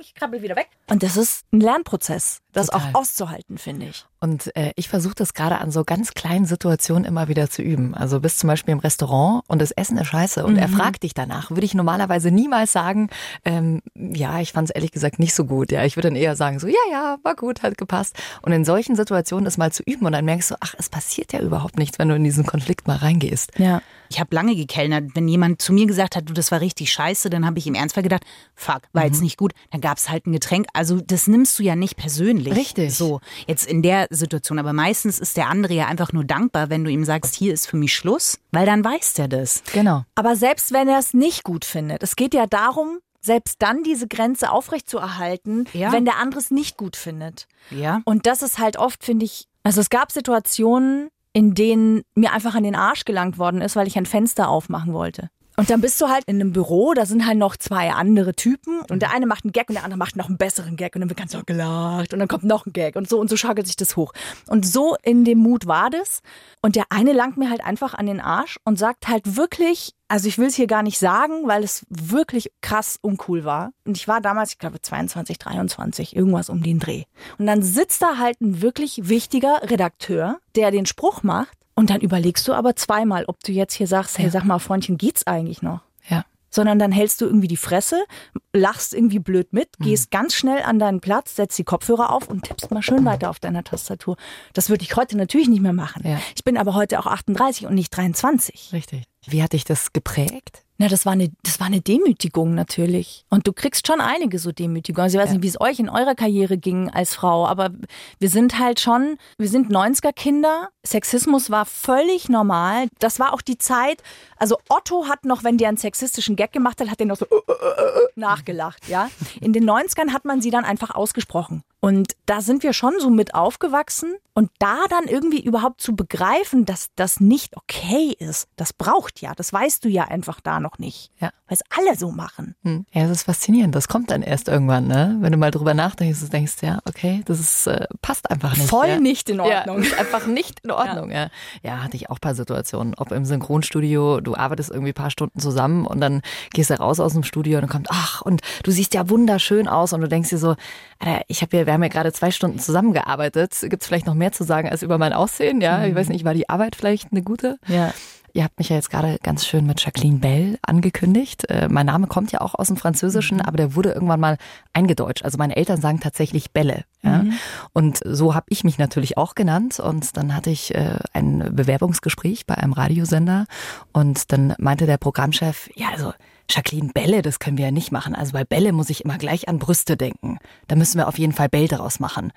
[0.00, 0.68] ich krabbel wieder weg.
[0.88, 2.90] Und das ist ein Lernprozess, das Total.
[2.90, 4.06] auch auszuhalten, finde ich.
[4.24, 7.94] Und äh, ich versuche das gerade an so ganz kleinen Situationen immer wieder zu üben.
[7.94, 11.12] Also bist zum Beispiel im Restaurant und das Essen ist scheiße und er fragt dich
[11.12, 13.10] danach, würde ich normalerweise niemals sagen,
[13.44, 15.72] ähm, ja, ich fand es ehrlich gesagt nicht so gut.
[15.72, 18.16] Ja, ich würde dann eher sagen, so, ja, ja, war gut, hat gepasst.
[18.40, 21.34] Und in solchen Situationen das mal zu üben und dann merkst du, ach, es passiert
[21.34, 23.52] ja überhaupt nichts, wenn du in diesen Konflikt mal reingehst.
[23.58, 23.82] Ja.
[24.10, 25.10] Ich habe lange gekellnert.
[25.14, 27.74] Wenn jemand zu mir gesagt hat, du, das war richtig scheiße, dann habe ich im
[27.74, 28.22] Ernstfall gedacht,
[28.54, 29.52] fuck, war jetzt nicht gut.
[29.70, 30.66] Dann gab es halt ein Getränk.
[30.72, 32.54] Also das nimmst du ja nicht persönlich.
[32.54, 32.94] Richtig.
[32.94, 34.58] So, jetzt in der Situation.
[34.58, 37.66] Aber meistens ist der andere ja einfach nur dankbar, wenn du ihm sagst, hier ist
[37.66, 39.62] für mich Schluss, weil dann weiß der das.
[39.72, 40.04] Genau.
[40.14, 44.06] Aber selbst wenn er es nicht gut findet, es geht ja darum, selbst dann diese
[44.06, 45.92] Grenze aufrechtzuerhalten, Ja.
[45.92, 47.46] wenn der andere es nicht gut findet.
[47.70, 48.00] Ja.
[48.04, 52.54] Und das ist halt oft, finde ich, also es gab Situationen, in denen mir einfach
[52.54, 55.30] an den Arsch gelangt worden ist, weil ich ein Fenster aufmachen wollte.
[55.56, 58.80] Und dann bist du halt in einem Büro, da sind halt noch zwei andere Typen
[58.90, 61.00] und der eine macht einen Gag und der andere macht noch einen besseren Gag und
[61.00, 63.36] dann wird ganz noch gelacht und dann kommt noch ein Gag und so und so
[63.36, 64.12] schaukelt sich das hoch.
[64.48, 66.22] Und so in dem Mut war das.
[66.60, 70.28] Und der eine langt mir halt einfach an den Arsch und sagt halt wirklich, also
[70.28, 73.72] ich will es hier gar nicht sagen, weil es wirklich krass uncool war.
[73.84, 77.04] Und ich war damals, ich glaube 22, 23, irgendwas um den Dreh.
[77.38, 81.58] Und dann sitzt da halt ein wirklich wichtiger Redakteur, der den Spruch macht.
[81.74, 84.96] Und dann überlegst du aber zweimal, ob du jetzt hier sagst, hey, sag mal, Freundchen,
[84.96, 85.80] geht's eigentlich noch?
[86.08, 86.24] Ja.
[86.50, 88.04] Sondern dann hältst du irgendwie die Fresse,
[88.52, 92.44] lachst irgendwie blöd mit, gehst ganz schnell an deinen Platz, setzt die Kopfhörer auf und
[92.44, 94.16] tippst mal schön weiter auf deiner Tastatur.
[94.52, 96.06] Das würde ich heute natürlich nicht mehr machen.
[96.06, 96.20] Ja.
[96.36, 98.70] Ich bin aber heute auch 38 und nicht 23.
[98.72, 99.02] Richtig.
[99.26, 100.64] Wie hat dich das geprägt?
[100.76, 103.24] Na, das war eine, das war eine Demütigung natürlich.
[103.30, 105.04] Und du kriegst schon einige so Demütigungen.
[105.04, 107.70] Also ich weiß nicht, wie es euch in eurer Karriere ging als Frau, aber
[108.18, 110.70] wir sind halt schon, wir sind 90er Kinder.
[110.84, 112.88] Sexismus war völlig normal.
[112.98, 114.02] Das war auch die Zeit,
[114.36, 117.26] also Otto hat noch, wenn der einen sexistischen Gag gemacht hat, hat der noch so
[117.26, 119.10] äh, äh, äh, nachgelacht, ja.
[119.40, 121.62] In den 90ern hat man sie dann einfach ausgesprochen.
[121.84, 124.14] Und da sind wir schon so mit aufgewachsen.
[124.36, 129.32] Und da dann irgendwie überhaupt zu begreifen, dass das nicht okay ist, das braucht ja,
[129.32, 131.12] das weißt du ja einfach da noch nicht.
[131.20, 131.30] Ja.
[131.46, 132.56] Weil es alle so machen.
[132.64, 132.84] Hm.
[132.92, 133.76] Ja, das ist faszinierend.
[133.76, 135.18] Das kommt dann erst irgendwann, ne?
[135.20, 138.68] Wenn du mal drüber nachdenkst, denkst, ja, okay, das ist, äh, passt einfach nicht.
[138.68, 138.98] Voll ja.
[138.98, 139.82] nicht in Ordnung.
[139.82, 141.28] Ja, ist einfach nicht in Ordnung, ja.
[141.62, 141.84] ja.
[141.84, 142.94] hatte ich auch ein paar Situationen.
[142.96, 146.98] Ob im Synchronstudio, du arbeitest irgendwie ein paar Stunden zusammen und dann gehst du raus
[146.98, 150.08] aus dem Studio und dann kommt, ach, und du siehst ja wunderschön aus und du
[150.08, 150.56] denkst dir so,
[150.98, 153.54] Alter, ich habe wir haben ja gerade zwei Stunden zusammengearbeitet.
[153.62, 155.60] Gibt es vielleicht noch mehr zu sagen als über mein Aussehen?
[155.60, 157.58] Ja, ich weiß nicht, war die Arbeit vielleicht eine gute?
[157.68, 157.92] Ja.
[158.36, 161.48] Ihr habt mich ja jetzt gerade ganz schön mit Jacqueline Bell angekündigt.
[161.48, 164.38] Äh, mein Name kommt ja auch aus dem Französischen, aber der wurde irgendwann mal
[164.72, 165.24] eingedeutscht.
[165.24, 166.84] Also meine Eltern sagen tatsächlich Bälle.
[167.02, 167.24] Ja?
[167.72, 169.78] Und so habe ich mich natürlich auch genannt.
[169.78, 173.46] Und dann hatte ich äh, ein Bewerbungsgespräch bei einem Radiosender.
[173.92, 176.12] Und dann meinte der Programmchef, ja, also
[176.50, 178.14] Jacqueline Bälle, das können wir ja nicht machen.
[178.14, 180.38] Also bei Bälle muss ich immer gleich an Brüste denken.
[180.68, 182.32] Da müssen wir auf jeden Fall Bell daraus machen.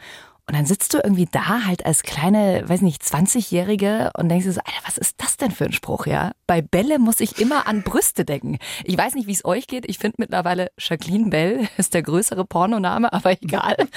[0.47, 4.53] Und dann sitzt du irgendwie da halt als kleine, weiß nicht, 20-Jährige und denkst dir
[4.53, 6.31] so, Alter, was ist das denn für ein Spruch, ja?
[6.47, 8.57] Bei Bälle muss ich immer an Brüste denken.
[8.85, 9.83] Ich weiß nicht, wie es euch geht.
[9.89, 13.75] Ich finde mittlerweile Jacqueline Bell ist der größere Pornoname, aber egal.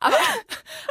[0.00, 0.16] aber,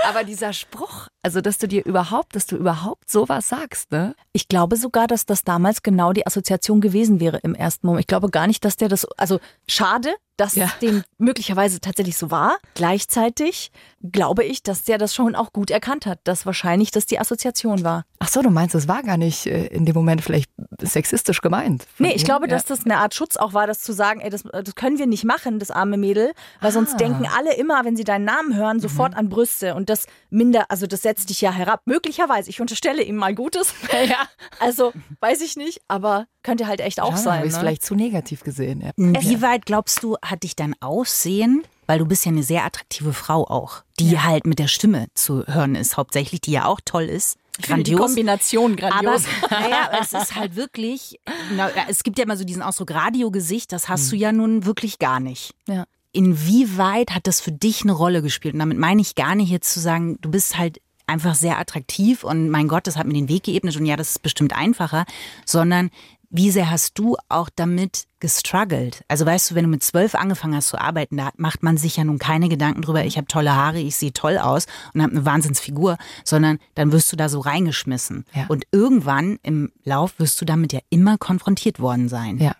[0.07, 4.15] aber dieser Spruch, also dass du dir überhaupt, dass du überhaupt sowas sagst, ne?
[4.33, 8.01] Ich glaube sogar, dass das damals genau die Assoziation gewesen wäre im ersten Moment.
[8.01, 10.67] Ich glaube gar nicht, dass der das, also schade, dass ja.
[10.81, 12.57] dem möglicherweise tatsächlich so war.
[12.73, 13.71] Gleichzeitig
[14.11, 17.83] glaube ich, dass der das schon auch gut erkannt hat, dass wahrscheinlich das die Assoziation
[17.83, 18.05] war.
[18.17, 20.49] Ach so, du meinst, es war gar nicht äh, in dem Moment vielleicht
[20.81, 21.85] sexistisch gemeint?
[21.99, 22.55] Nee, ich glaube, ja.
[22.55, 25.05] dass das eine Art Schutz auch war, das zu sagen, ey, das, das können wir
[25.05, 26.73] nicht machen, das arme Mädel, weil ah.
[26.73, 29.19] sonst denken alle immer, wenn sie deinen Namen hören, sofort mhm.
[29.19, 31.81] an Brüste und das minder, also das setzt dich ja herab.
[31.85, 33.73] Möglicherweise, ich unterstelle ihm mal Gutes.
[34.09, 34.27] ja.
[34.59, 37.37] Also, weiß ich nicht, aber könnte halt echt auch ja, sein.
[37.37, 37.61] Habe ich es ne?
[37.61, 38.81] vielleicht zu negativ gesehen.
[38.81, 38.91] Ja.
[38.97, 43.13] Wie weit glaubst du, hat dich dein Aussehen, weil du bist ja eine sehr attraktive
[43.13, 44.23] Frau auch, die ja.
[44.23, 47.37] halt mit der Stimme zu hören ist, hauptsächlich, die ja auch toll ist.
[47.61, 47.99] Grandios.
[47.99, 49.25] Die Kombination grandios.
[49.43, 51.19] Aber naja, es ist halt wirklich,
[51.55, 54.09] na, es gibt ja immer so diesen Ausdruck Radiogesicht, das hast hm.
[54.09, 55.53] du ja nun wirklich gar nicht.
[55.67, 55.85] Ja.
[56.13, 58.53] Inwieweit hat das für dich eine Rolle gespielt?
[58.53, 62.23] Und damit meine ich gar nicht jetzt zu sagen, du bist halt einfach sehr attraktiv
[62.23, 65.05] und mein Gott, das hat mir den Weg geebnet und ja, das ist bestimmt einfacher,
[65.45, 65.89] sondern
[66.29, 69.03] wie sehr hast du auch damit gestruggelt?
[69.09, 71.97] Also weißt du, wenn du mit zwölf angefangen hast zu arbeiten, da macht man sich
[71.97, 75.11] ja nun keine Gedanken drüber, ich habe tolle Haare, ich sehe toll aus und habe
[75.11, 78.25] eine Wahnsinnsfigur, sondern dann wirst du da so reingeschmissen.
[78.33, 78.45] Ja.
[78.47, 82.37] Und irgendwann im Lauf wirst du damit ja immer konfrontiert worden sein.
[82.37, 82.53] Ja.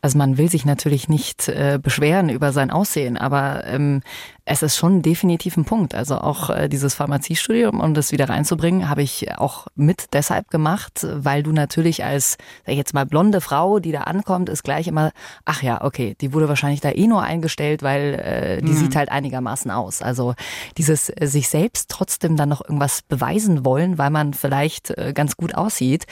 [0.00, 4.02] Also man will sich natürlich nicht äh, beschweren über sein Aussehen, aber ähm,
[4.44, 5.94] es ist schon definitiv ein Punkt.
[5.94, 11.06] Also auch äh, dieses Pharmaziestudium, um das wieder reinzubringen, habe ich auch mit deshalb gemacht,
[11.08, 14.88] weil du natürlich als, sag ich jetzt mal, blonde Frau, die da ankommt, ist gleich
[14.88, 15.01] immer,
[15.44, 18.76] ach ja, okay, die wurde wahrscheinlich da eh nur eingestellt, weil äh, die mhm.
[18.76, 20.02] sieht halt einigermaßen aus.
[20.02, 20.34] Also
[20.76, 25.36] dieses äh, sich selbst trotzdem dann noch irgendwas beweisen wollen, weil man vielleicht äh, ganz
[25.36, 26.06] gut aussieht.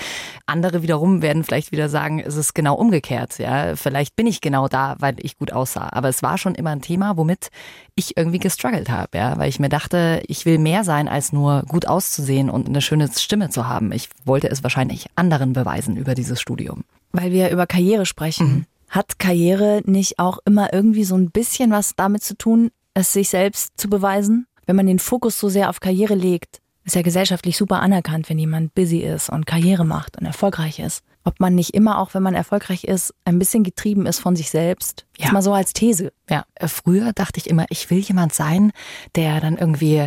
[0.46, 4.68] Andere wiederum werden vielleicht wieder sagen, es ist genau umgekehrt ja, vielleicht bin ich genau
[4.68, 5.88] da, weil ich gut aussah.
[5.92, 7.50] Aber es war schon immer ein Thema, womit
[7.94, 11.62] ich irgendwie gestruggelt habe, ja, weil ich mir dachte, ich will mehr sein, als nur
[11.68, 13.92] gut auszusehen und eine schöne Stimme zu haben.
[13.92, 16.84] Ich wollte es wahrscheinlich anderen beweisen über dieses Studium.
[17.12, 18.48] Weil wir über Karriere sprechen.
[18.48, 18.64] Mhm.
[18.90, 23.30] Hat Karriere nicht auch immer irgendwie so ein bisschen was damit zu tun, es sich
[23.30, 24.46] selbst zu beweisen?
[24.66, 28.38] Wenn man den Fokus so sehr auf Karriere legt, ist ja gesellschaftlich super anerkannt, wenn
[28.38, 32.22] jemand busy ist und Karriere macht und erfolgreich ist ob man nicht immer, auch wenn
[32.22, 35.06] man erfolgreich ist, ein bisschen getrieben ist von sich selbst.
[35.18, 35.26] Ja.
[35.26, 36.12] Jetzt mal so als These.
[36.28, 38.72] Ja, äh, früher dachte ich immer, ich will jemand sein,
[39.16, 40.06] der dann irgendwie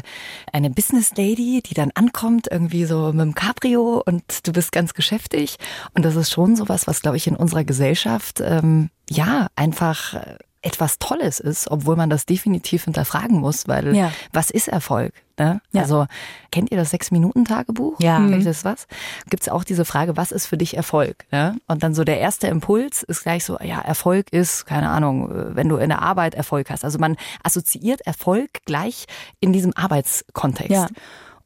[0.51, 4.93] eine Business Lady, die dann ankommt, irgendwie so mit dem Cabrio und du bist ganz
[4.93, 5.57] geschäftig.
[5.93, 10.37] Und das ist schon sowas, was, glaube ich, in unserer Gesellschaft, ähm, ja, einfach äh,
[10.63, 14.11] etwas Tolles ist, obwohl man das definitiv hinterfragen muss, weil ja.
[14.31, 15.13] was ist Erfolg?
[15.37, 15.61] Ne?
[15.71, 15.81] Ja.
[15.81, 16.05] Also
[16.51, 17.99] kennt ihr das Sechs-Minuten-Tagebuch?
[17.99, 18.17] Ja.
[18.17, 18.87] Kennt das was?
[19.29, 21.25] Gibt es auch diese Frage, was ist für dich Erfolg?
[21.31, 21.57] Ne?
[21.67, 25.67] Und dann so der erste Impuls ist gleich so, ja, Erfolg ist, keine Ahnung, wenn
[25.69, 26.85] du in der Arbeit Erfolg hast.
[26.85, 29.05] Also man assoziiert Erfolg gleich
[29.39, 30.71] in diesem Arbeitskontext.
[30.71, 30.87] Ja.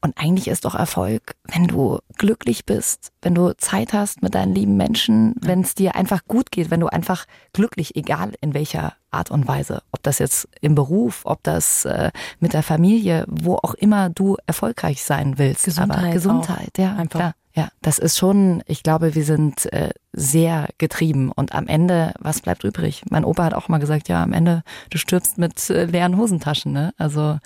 [0.00, 4.54] Und eigentlich ist doch Erfolg, wenn du glücklich bist, wenn du Zeit hast mit deinen
[4.54, 8.94] lieben Menschen, wenn es dir einfach gut geht, wenn du einfach glücklich, egal in welcher
[9.10, 13.56] Art und Weise, ob das jetzt im Beruf, ob das äh, mit der Familie, wo
[13.56, 15.64] auch immer du erfolgreich sein willst.
[15.64, 15.98] Gesundheit.
[15.98, 16.82] Aber Gesundheit, auch.
[16.82, 17.18] ja, einfach.
[17.18, 17.34] Klar.
[17.54, 22.40] Ja, das ist schon, ich glaube, wir sind äh, sehr getrieben und am Ende, was
[22.40, 23.02] bleibt übrig?
[23.10, 26.70] Mein Opa hat auch mal gesagt, ja, am Ende, du stirbst mit äh, leeren Hosentaschen,
[26.70, 26.94] ne?
[26.98, 27.38] Also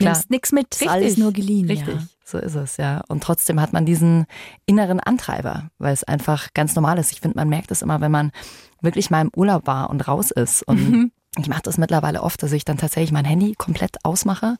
[0.00, 0.14] Klar.
[0.14, 1.66] Nimmst nichts mit, richtig, alles nur geliehen.
[1.66, 2.06] Richtig, ja.
[2.24, 3.02] so ist es, ja.
[3.08, 4.26] Und trotzdem hat man diesen
[4.64, 7.12] inneren Antreiber, weil es einfach ganz normal ist.
[7.12, 8.32] Ich finde, man merkt es immer, wenn man
[8.80, 11.12] wirklich mal im Urlaub war und raus ist und mhm.
[11.38, 14.56] Ich mache das mittlerweile oft, dass ich dann tatsächlich mein Handy komplett ausmache.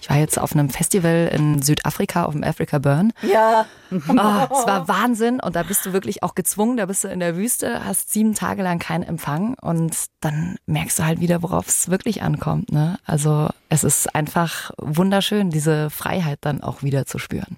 [0.00, 3.12] Ich war jetzt auf einem Festival in Südafrika, auf dem Africa Burn.
[3.22, 3.66] Ja.
[3.90, 7.18] Oh, es war Wahnsinn und da bist du wirklich auch gezwungen, da bist du in
[7.18, 11.66] der Wüste, hast sieben Tage lang keinen Empfang und dann merkst du halt wieder, worauf
[11.66, 12.70] es wirklich ankommt.
[12.70, 12.98] Ne?
[13.04, 17.56] Also es ist einfach wunderschön, diese Freiheit dann auch wieder zu spüren.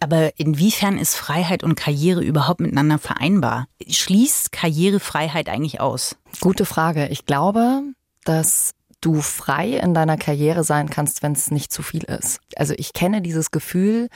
[0.00, 3.66] Aber inwiefern ist Freiheit und Karriere überhaupt miteinander vereinbar?
[3.86, 6.16] Schließt Karrierefreiheit eigentlich aus?
[6.40, 7.08] Gute Frage.
[7.08, 7.82] Ich glaube,
[8.28, 12.40] dass du frei in deiner Karriere sein kannst, wenn es nicht zu viel ist.
[12.56, 14.08] Also ich kenne dieses Gefühl,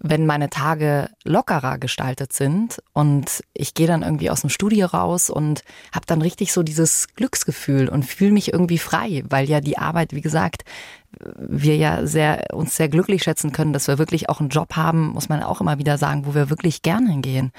[0.00, 5.28] wenn meine Tage lockerer gestaltet sind und ich gehe dann irgendwie aus dem Studio raus
[5.28, 9.76] und habe dann richtig so dieses Glücksgefühl und fühle mich irgendwie frei, weil ja die
[9.76, 10.62] Arbeit, wie gesagt,
[11.36, 15.08] wir ja sehr uns sehr glücklich schätzen können, dass wir wirklich auch einen Job haben,
[15.08, 17.50] muss man auch immer wieder sagen, wo wir wirklich gerne hingehen.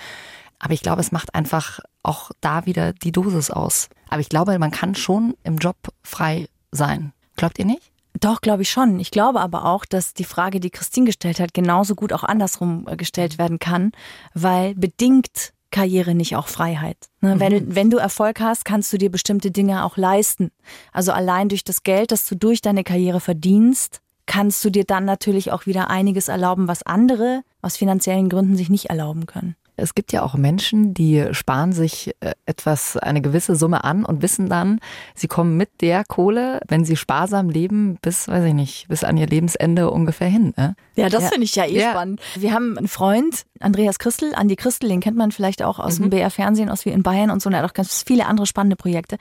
[0.59, 3.89] Aber ich glaube, es macht einfach auch da wieder die Dosis aus.
[4.09, 7.13] Aber ich glaube, man kann schon im Job frei sein.
[7.35, 7.91] Glaubt ihr nicht?
[8.19, 8.99] Doch, glaube ich schon.
[8.99, 12.85] Ich glaube aber auch, dass die Frage, die Christine gestellt hat, genauso gut auch andersrum
[12.87, 13.91] äh, gestellt werden kann,
[14.33, 16.97] weil bedingt Karriere nicht auch Freiheit.
[17.21, 17.35] Ne?
[17.35, 17.39] Mhm.
[17.39, 20.51] Wenn, wenn du Erfolg hast, kannst du dir bestimmte Dinge auch leisten.
[20.91, 25.05] Also allein durch das Geld, das du durch deine Karriere verdienst, kannst du dir dann
[25.05, 29.55] natürlich auch wieder einiges erlauben, was andere aus finanziellen Gründen sich nicht erlauben können.
[29.79, 34.21] Es gibt ja auch Menschen, die sparen sich äh, etwas, eine gewisse Summe an und
[34.21, 34.79] wissen dann,
[35.15, 39.17] sie kommen mit der Kohle, wenn sie sparsam leben, bis, weiß ich nicht, bis an
[39.17, 40.53] ihr Lebensende ungefähr hin.
[40.57, 40.75] Ne?
[40.95, 41.29] Ja, das ja.
[41.29, 41.91] finde ich ja eh ja.
[41.91, 42.21] spannend.
[42.35, 46.03] Wir haben einen Freund, Andreas Christel, Andi Christel, den kennt man vielleicht auch aus mhm.
[46.03, 47.47] dem BR-Fernsehen, aus wie in Bayern und so.
[47.49, 49.17] Und er hat auch ganz viele andere spannende Projekte.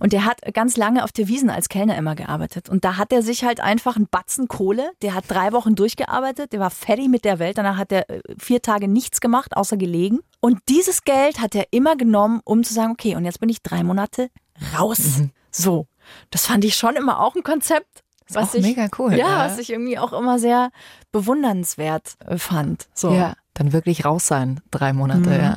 [0.00, 2.68] Und der hat ganz lange auf der Wiesen als Kellner immer gearbeitet.
[2.68, 6.52] Und da hat er sich halt einfach einen Batzen Kohle, der hat drei Wochen durchgearbeitet,
[6.52, 7.58] der war fertig mit der Welt.
[7.58, 10.20] Danach hat er äh, vier Tage nichts gemacht, außer gelegen.
[10.40, 13.62] Und dieses Geld hat er immer genommen, um zu sagen, okay, und jetzt bin ich
[13.62, 14.30] drei Monate
[14.78, 15.18] raus.
[15.18, 15.30] Mhm.
[15.50, 15.86] So.
[16.30, 18.04] Das fand ich schon immer auch ein Konzept.
[18.26, 19.12] Das was ich, mega cool.
[19.12, 20.70] Ja, ja, was ich irgendwie auch immer sehr
[21.12, 22.88] bewundernswert äh, fand.
[22.94, 23.12] So.
[23.12, 25.40] Ja, dann wirklich raus sein, drei Monate, mhm.
[25.40, 25.56] ja.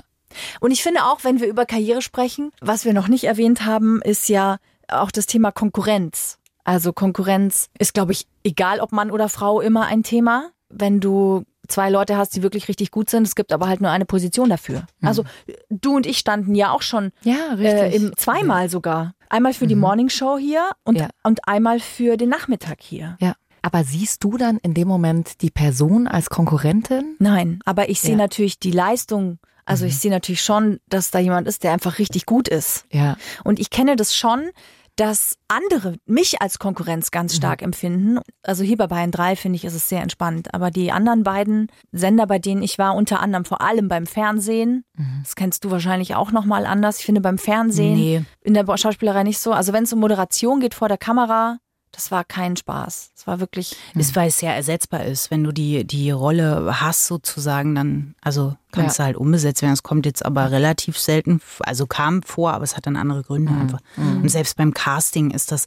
[0.62, 4.02] Und ich finde auch, wenn wir über Karriere sprechen, was wir noch nicht erwähnt haben,
[4.02, 6.38] ist ja auch das Thema Konkurrenz.
[6.64, 10.52] Also Konkurrenz ist, glaube ich, egal ob Mann oder Frau, immer ein Thema.
[10.70, 13.28] Wenn du zwei Leute hast, die wirklich richtig gut sind.
[13.28, 14.86] Es gibt aber halt nur eine Position dafür.
[15.00, 15.08] Mhm.
[15.08, 15.24] Also
[15.70, 19.14] du und ich standen ja auch schon ja, äh, im, zweimal sogar.
[19.30, 19.70] Einmal für mhm.
[19.70, 21.10] die Morning Show hier und, ja.
[21.24, 23.18] und einmal für den Nachmittag hier.
[23.20, 23.34] Ja.
[23.64, 27.16] Aber siehst du dann in dem Moment die Person als Konkurrentin?
[27.20, 28.18] Nein, aber ich sehe ja.
[28.18, 29.38] natürlich die Leistung.
[29.66, 29.90] Also mhm.
[29.90, 32.86] ich sehe natürlich schon, dass da jemand ist, der einfach richtig gut ist.
[32.92, 33.18] Ja.
[33.44, 34.50] Und ich kenne das schon,
[34.96, 37.66] dass andere mich als Konkurrenz ganz stark mhm.
[37.66, 38.20] empfinden.
[38.44, 40.54] Also hier bei Bayern 3 finde ich, ist es sehr entspannt.
[40.54, 44.84] Aber die anderen beiden Sender, bei denen ich war, unter anderem vor allem beim Fernsehen,
[44.98, 45.22] mhm.
[45.24, 47.00] das kennst du wahrscheinlich auch nochmal anders.
[47.00, 48.26] Ich finde beim Fernsehen, nee.
[48.42, 49.52] in der Schauspielerei nicht so.
[49.54, 51.60] Also wenn es um Moderation geht vor der Kamera,
[51.92, 53.12] das war kein Spaß.
[53.16, 53.76] Es war wirklich.
[53.96, 55.30] Ist, weil es sehr ersetzbar ist.
[55.30, 59.04] Wenn du die, die Rolle hast, sozusagen, dann, also kannst ja.
[59.04, 59.74] du halt umgesetzt werden.
[59.74, 63.52] Es kommt jetzt aber relativ selten, also kam vor, aber es hat dann andere Gründe
[63.52, 63.62] mhm.
[63.62, 63.80] einfach.
[63.98, 64.22] Mhm.
[64.24, 65.66] Und selbst beim Casting ist das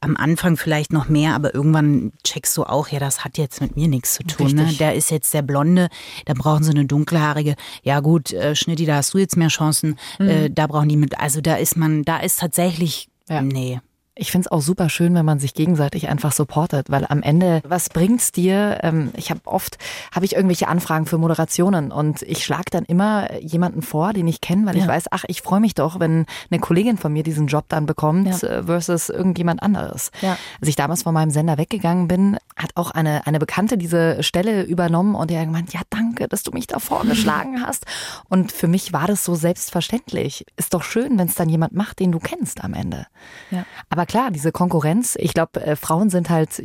[0.00, 3.74] am Anfang vielleicht noch mehr, aber irgendwann checkst du auch, ja, das hat jetzt mit
[3.74, 4.52] mir nichts zu tun.
[4.52, 4.72] Ne?
[4.78, 5.88] Der ist jetzt der Blonde,
[6.26, 7.54] da brauchen sie eine dunkelhaarige.
[7.82, 9.98] Ja gut, äh, Schnitti, da hast du jetzt mehr Chancen.
[10.18, 10.28] Mhm.
[10.28, 13.40] Äh, da brauchen die mit, also da ist man, da ist tatsächlich, ja.
[13.40, 13.80] nee.
[14.16, 17.62] Ich finde es auch super schön, wenn man sich gegenseitig einfach supportet, weil am Ende,
[17.66, 18.78] was bringt's dir?
[18.82, 19.76] Ähm, ich habe oft,
[20.14, 24.40] habe ich irgendwelche Anfragen für Moderationen und ich schlage dann immer jemanden vor, den ich
[24.40, 24.82] kenne, weil ja.
[24.82, 27.86] ich weiß, ach, ich freue mich doch, wenn eine Kollegin von mir diesen Job dann
[27.86, 28.48] bekommt ja.
[28.48, 30.12] Äh, versus irgendjemand anderes.
[30.20, 30.38] Ja.
[30.60, 34.62] Als ich damals von meinem Sender weggegangen bin, hat auch eine, eine Bekannte diese Stelle
[34.62, 37.84] übernommen und die hat gemeint, ja, danke, dass du mich da vorgeschlagen hast.
[38.28, 40.46] Und für mich war das so selbstverständlich.
[40.56, 43.08] Ist doch schön, wenn es dann jemand macht, den du kennst am Ende.
[43.50, 43.64] Ja.
[43.90, 46.58] Aber aber klar, diese Konkurrenz, ich glaube, äh, Frauen sind halt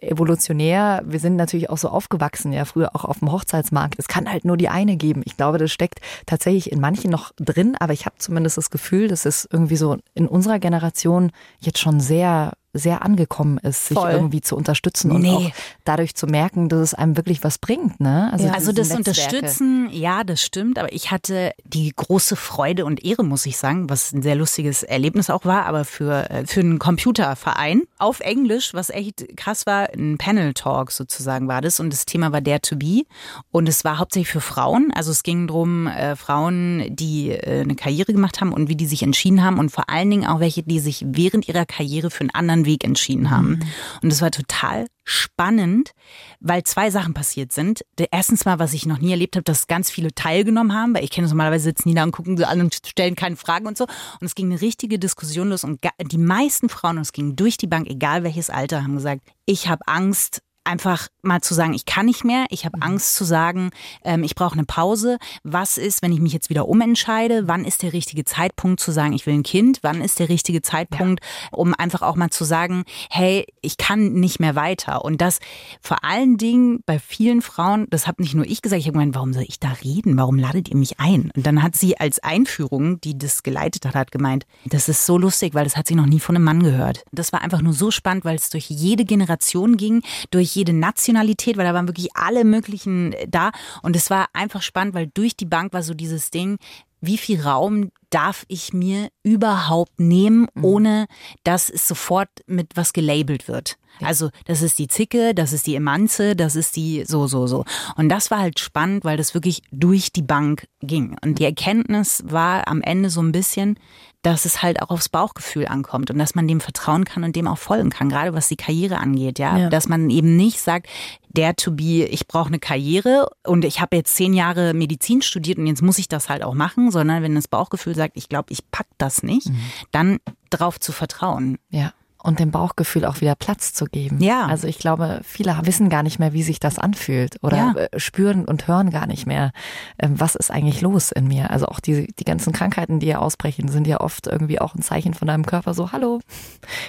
[0.00, 1.02] evolutionär.
[1.04, 3.96] Wir sind natürlich auch so aufgewachsen, ja, früher auch auf dem Hochzeitsmarkt.
[3.98, 5.20] Es kann halt nur die eine geben.
[5.26, 9.08] Ich glaube, das steckt tatsächlich in manchen noch drin, aber ich habe zumindest das Gefühl,
[9.08, 14.10] dass es irgendwie so in unserer Generation jetzt schon sehr sehr angekommen ist, sich Voll.
[14.10, 15.30] irgendwie zu unterstützen und nee.
[15.30, 15.50] auch
[15.84, 18.00] dadurch zu merken, dass es einem wirklich was bringt.
[18.00, 18.30] Ne?
[18.32, 18.52] Also, ja.
[18.52, 19.36] also das Netzwerke.
[19.36, 23.88] Unterstützen, ja, das stimmt, aber ich hatte die große Freude und Ehre, muss ich sagen,
[23.88, 28.74] was ein sehr lustiges Erlebnis auch war, aber für, äh, für einen Computerverein auf Englisch,
[28.74, 32.60] was echt krass war, ein Panel Talk sozusagen war das und das Thema war Dare
[32.60, 33.02] to Be
[33.50, 37.74] und es war hauptsächlich für Frauen, also es ging darum, äh, Frauen, die äh, eine
[37.74, 40.62] Karriere gemacht haben und wie die sich entschieden haben und vor allen Dingen auch welche,
[40.62, 43.48] die sich während ihrer Karriere für einen anderen Weg entschieden haben.
[43.48, 43.62] Mhm.
[44.02, 45.92] Und es war total spannend,
[46.40, 47.84] weil zwei Sachen passiert sind.
[48.10, 51.10] Erstens mal, was ich noch nie erlebt habe, dass ganz viele teilgenommen haben, weil ich
[51.10, 53.78] kenne es normalerweise sitzen die da und gucken sie an und stellen keine Fragen und
[53.78, 53.84] so.
[53.84, 57.56] Und es ging eine richtige Diskussion los und die meisten Frauen, und es ging durch
[57.56, 61.84] die Bank, egal welches Alter, haben gesagt, ich habe Angst, einfach mal zu sagen, ich
[61.84, 62.82] kann nicht mehr, ich habe mhm.
[62.82, 63.70] Angst zu sagen,
[64.04, 65.18] ähm, ich brauche eine Pause.
[65.42, 67.48] Was ist, wenn ich mich jetzt wieder umentscheide?
[67.48, 69.78] Wann ist der richtige Zeitpunkt zu sagen, ich will ein Kind?
[69.82, 71.58] Wann ist der richtige Zeitpunkt, ja.
[71.58, 75.04] um einfach auch mal zu sagen, hey, ich kann nicht mehr weiter?
[75.04, 75.38] Und das
[75.80, 79.14] vor allen Dingen bei vielen Frauen, das habe nicht nur ich gesagt, ich habe gemeint,
[79.14, 80.16] warum soll ich da reden?
[80.16, 81.30] Warum ladet ihr mich ein?
[81.34, 85.18] Und dann hat sie als Einführung, die das geleitet hat, hat gemeint, das ist so
[85.18, 87.04] lustig, weil das hat sie noch nie von einem Mann gehört.
[87.12, 91.56] Das war einfach nur so spannend, weil es durch jede Generation ging, durch jede Nationalität,
[91.56, 93.52] weil da waren wirklich alle möglichen äh, da.
[93.82, 96.58] Und es war einfach spannend, weil durch die Bank war so dieses Ding,
[97.00, 100.64] wie viel Raum darf ich mir überhaupt nehmen, mhm.
[100.64, 101.06] ohne
[101.44, 103.76] dass es sofort mit was gelabelt wird.
[104.00, 107.64] Also das ist die Zicke, das ist die Emanze, das ist die so, so, so.
[107.96, 111.16] Und das war halt spannend, weil das wirklich durch die Bank ging.
[111.22, 113.78] Und die Erkenntnis war am Ende so ein bisschen,
[114.22, 117.46] dass es halt auch aufs Bauchgefühl ankommt und dass man dem vertrauen kann und dem
[117.46, 119.56] auch folgen kann, gerade was die Karriere angeht, ja.
[119.56, 119.68] Ja.
[119.70, 120.88] Dass man eben nicht sagt,
[121.28, 125.58] der to be, ich brauche eine Karriere und ich habe jetzt zehn Jahre Medizin studiert
[125.58, 128.52] und jetzt muss ich das halt auch machen, sondern wenn das Bauchgefühl sagt, ich glaube,
[128.52, 129.50] ich pack das nicht,
[129.92, 130.18] dann
[130.50, 131.58] drauf zu vertrauen.
[131.70, 131.92] Ja.
[132.22, 134.20] Und dem Bauchgefühl auch wieder Platz zu geben.
[134.20, 134.46] Ja.
[134.46, 137.74] Also ich glaube, viele wissen gar nicht mehr, wie sich das anfühlt oder Ja.
[137.76, 139.52] äh, spüren und hören gar nicht mehr,
[140.00, 141.50] ähm, was ist eigentlich los in mir.
[141.50, 144.82] Also auch die, die ganzen Krankheiten, die ja ausbrechen, sind ja oft irgendwie auch ein
[144.82, 146.20] Zeichen von deinem Körper so, hallo,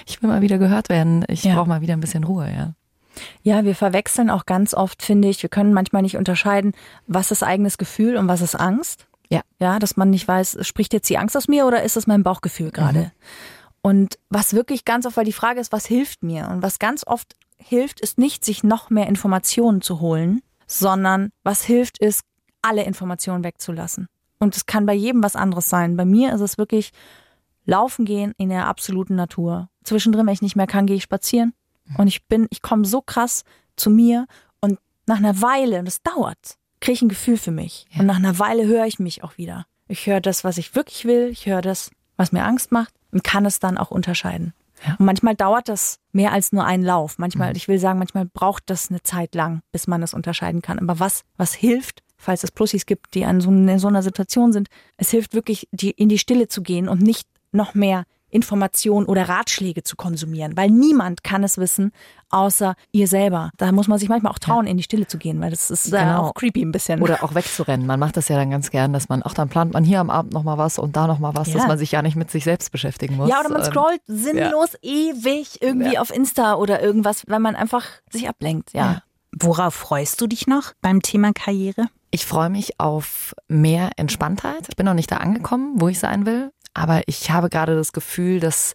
[0.06, 1.54] ich will mal wieder gehört werden, ich Ja.
[1.54, 2.72] brauche mal wieder ein bisschen Ruhe, ja.
[3.42, 5.42] Ja, wir verwechseln auch ganz oft, finde ich.
[5.42, 6.72] Wir können manchmal nicht unterscheiden,
[7.08, 9.07] was ist eigenes Gefühl und was ist Angst.
[9.30, 9.42] Ja.
[9.60, 12.22] Ja, dass man nicht weiß, spricht jetzt die Angst aus mir oder ist es mein
[12.22, 13.12] Bauchgefühl gerade?
[13.82, 16.48] Und was wirklich ganz oft, weil die Frage ist, was hilft mir?
[16.48, 21.62] Und was ganz oft hilft, ist nicht, sich noch mehr Informationen zu holen, sondern was
[21.62, 22.22] hilft, ist,
[22.62, 24.08] alle Informationen wegzulassen.
[24.38, 25.96] Und es kann bei jedem was anderes sein.
[25.96, 26.92] Bei mir ist es wirklich
[27.64, 29.68] laufen gehen in der absoluten Natur.
[29.84, 31.52] Zwischendrin, wenn ich nicht mehr kann, gehe ich spazieren.
[31.96, 33.44] Und ich bin, ich komme so krass
[33.76, 34.26] zu mir
[34.60, 37.86] und nach einer Weile, und es dauert, kriege ich ein Gefühl für mich.
[37.98, 39.66] Und nach einer Weile höre ich mich auch wieder.
[39.88, 41.28] Ich höre das, was ich wirklich will.
[41.28, 44.52] Ich höre das, was mir Angst macht und kann es dann auch unterscheiden.
[44.86, 44.96] Ja.
[44.98, 47.18] Und manchmal dauert das mehr als nur einen Lauf.
[47.18, 50.78] Manchmal, ich will sagen, manchmal braucht das eine Zeit lang, bis man es unterscheiden kann.
[50.78, 54.52] Aber was, was hilft, falls es Plussis gibt, die an so, in so einer Situation
[54.52, 59.06] sind, es hilft wirklich, die, in die Stille zu gehen und nicht noch mehr Informationen
[59.06, 61.92] oder Ratschläge zu konsumieren, weil niemand kann es wissen,
[62.30, 63.50] außer ihr selber.
[63.56, 65.88] Da muss man sich manchmal auch trauen, in die Stille zu gehen, weil das ist
[65.92, 66.22] äh, Genau.
[66.24, 67.00] auch creepy ein bisschen.
[67.02, 67.86] Oder auch wegzurennen.
[67.86, 70.10] Man macht das ja dann ganz gern, dass man, auch dann plant man hier am
[70.10, 71.54] Abend nochmal was und da nochmal was, Ja.
[71.54, 73.28] dass man sich ja nicht mit sich selbst beschäftigen muss.
[73.30, 76.00] ja, oder man Ähm, scrollt sinnlos ewig irgendwie Ja.
[76.00, 78.72] auf Insta oder irgendwas, weil man einfach sich ablenkt.
[78.74, 78.78] Ja.
[78.92, 79.02] Ja.
[79.38, 81.86] Worauf freust du dich noch beim Thema Karriere?
[82.10, 84.66] Ich freue mich auf mehr Entspanntheit.
[84.70, 87.92] Ich bin noch nicht da angekommen, wo ich sein will, aber ich habe gerade das
[87.92, 88.74] Gefühl, dass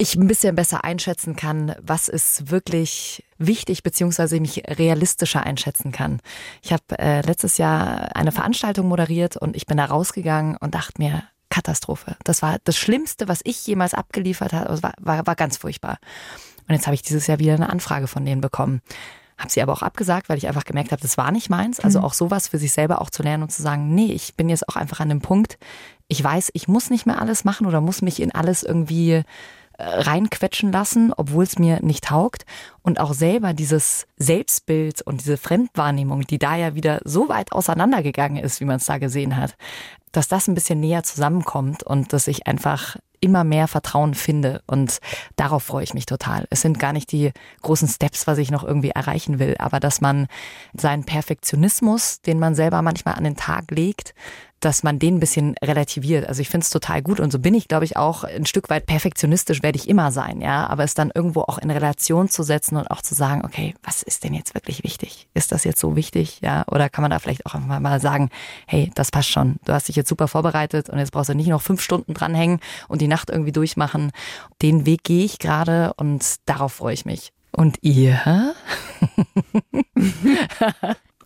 [0.00, 6.20] ich ein bisschen besser einschätzen kann, was ist wirklich wichtig, beziehungsweise mich realistischer einschätzen kann.
[6.62, 10.94] Ich habe äh, letztes Jahr eine Veranstaltung moderiert und ich bin da rausgegangen und dachte
[11.02, 12.16] mir, Katastrophe.
[12.24, 14.72] Das war das Schlimmste, was ich jemals abgeliefert habe.
[14.72, 15.98] Es war, war, war ganz furchtbar.
[16.66, 18.80] Und jetzt habe ich dieses Jahr wieder eine Anfrage von denen bekommen.
[19.36, 21.80] Habe sie aber auch abgesagt, weil ich einfach gemerkt habe, das war nicht meins.
[21.80, 24.48] Also auch sowas für sich selber auch zu lernen und zu sagen, nee, ich bin
[24.48, 25.58] jetzt auch einfach an dem Punkt,
[26.10, 29.24] ich weiß, ich muss nicht mehr alles machen oder muss mich in alles irgendwie äh,
[29.78, 32.44] reinquetschen lassen, obwohl es mir nicht taugt.
[32.82, 38.42] Und auch selber dieses Selbstbild und diese Fremdwahrnehmung, die da ja wieder so weit auseinandergegangen
[38.42, 39.56] ist, wie man es da gesehen hat,
[40.12, 44.62] dass das ein bisschen näher zusammenkommt und dass ich einfach immer mehr Vertrauen finde.
[44.66, 44.98] Und
[45.36, 46.46] darauf freue ich mich total.
[46.50, 50.00] Es sind gar nicht die großen Steps, was ich noch irgendwie erreichen will, aber dass
[50.00, 50.26] man
[50.74, 54.14] seinen Perfektionismus, den man selber manchmal an den Tag legt,
[54.60, 56.28] dass man den ein bisschen relativiert.
[56.28, 58.68] Also ich finde es total gut und so bin ich, glaube ich, auch ein Stück
[58.68, 60.66] weit perfektionistisch werde ich immer sein, ja.
[60.66, 64.02] Aber es dann irgendwo auch in Relation zu setzen und auch zu sagen, okay, was
[64.02, 65.28] ist denn jetzt wirklich wichtig?
[65.34, 66.64] Ist das jetzt so wichtig, ja?
[66.68, 68.30] Oder kann man da vielleicht auch einfach mal sagen,
[68.66, 69.56] hey, das passt schon.
[69.64, 72.60] Du hast dich jetzt super vorbereitet und jetzt brauchst du nicht noch fünf Stunden dranhängen
[72.88, 74.12] und die Nacht irgendwie durchmachen.
[74.62, 77.32] Den Weg gehe ich gerade und darauf freue ich mich.
[77.52, 78.54] Und ihr?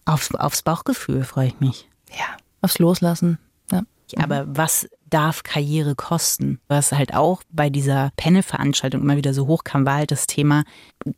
[0.07, 1.89] Aufs, aufs Bauchgefühl freue ich mich.
[2.11, 2.37] Ja.
[2.61, 3.39] Aufs Loslassen.
[3.71, 4.23] Ja.
[4.23, 6.59] Aber was darf Karriere kosten?
[6.66, 10.64] Was halt auch bei dieser Panel-Veranstaltung immer wieder so hochkam, war halt das Thema,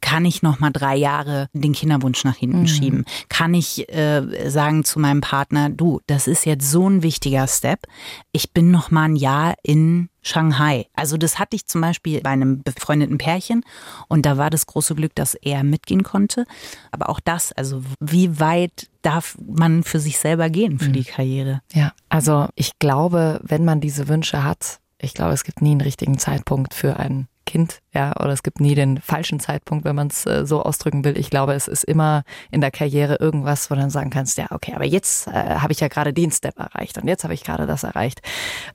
[0.03, 3.07] kann ich noch mal drei Jahre den Kinderwunsch nach hinten schieben?
[3.31, 7.87] Kann ich äh, sagen zu meinem Partner, du, das ist jetzt so ein wichtiger Step,
[8.33, 10.87] ich bin noch mal ein Jahr in Shanghai.
[10.95, 13.65] Also das hatte ich zum Beispiel bei einem befreundeten Pärchen
[14.09, 16.47] und da war das große Glück, dass er mitgehen konnte.
[16.91, 21.63] Aber auch das, also wie weit darf man für sich selber gehen für die Karriere?
[21.73, 25.81] Ja, also ich glaube, wenn man diese Wünsche hat, ich glaube, es gibt nie einen
[25.81, 30.09] richtigen Zeitpunkt für ein Kind, ja, oder es gibt nie den falschen Zeitpunkt, wenn man
[30.09, 31.17] es äh, so ausdrücken will.
[31.17, 34.47] Ich glaube, es ist immer in der Karriere irgendwas, wo du dann sagen kannst, ja,
[34.51, 37.45] okay, aber jetzt äh, habe ich ja gerade den Step erreicht und jetzt habe ich
[37.45, 38.21] gerade das erreicht.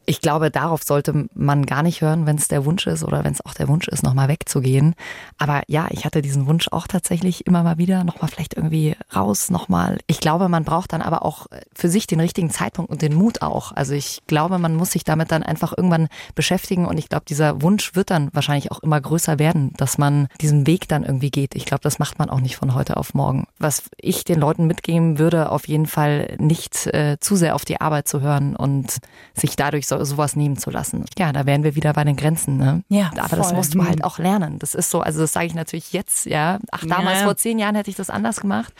[0.05, 3.33] Ich glaube, darauf sollte man gar nicht hören, wenn es der Wunsch ist oder wenn
[3.33, 4.95] es auch der Wunsch ist, nochmal wegzugehen.
[5.37, 9.49] Aber ja, ich hatte diesen Wunsch auch tatsächlich immer mal wieder, nochmal vielleicht irgendwie raus,
[9.49, 9.99] nochmal.
[10.07, 13.41] Ich glaube, man braucht dann aber auch für sich den richtigen Zeitpunkt und den Mut
[13.41, 13.71] auch.
[13.73, 17.61] Also ich glaube, man muss sich damit dann einfach irgendwann beschäftigen und ich glaube, dieser
[17.61, 21.55] Wunsch wird dann wahrscheinlich auch immer größer werden, dass man diesen Weg dann irgendwie geht.
[21.55, 23.47] Ich glaube, das macht man auch nicht von heute auf morgen.
[23.59, 27.81] Was ich den Leuten mitgeben würde, auf jeden Fall nicht äh, zu sehr auf die
[27.81, 28.97] Arbeit zu hören und
[29.33, 31.05] sich dadurch so, sowas nehmen zu lassen.
[31.17, 32.57] Ja, da wären wir wieder bei den Grenzen.
[32.57, 32.83] Ne?
[32.89, 33.57] Ja, Aber das voll.
[33.57, 34.59] musst du halt auch lernen.
[34.59, 36.59] Das ist so, also das sage ich natürlich jetzt, ja.
[36.71, 37.25] Ach, damals Ja.
[37.25, 38.73] vor zehn Jahren hätte ich das anders gemacht.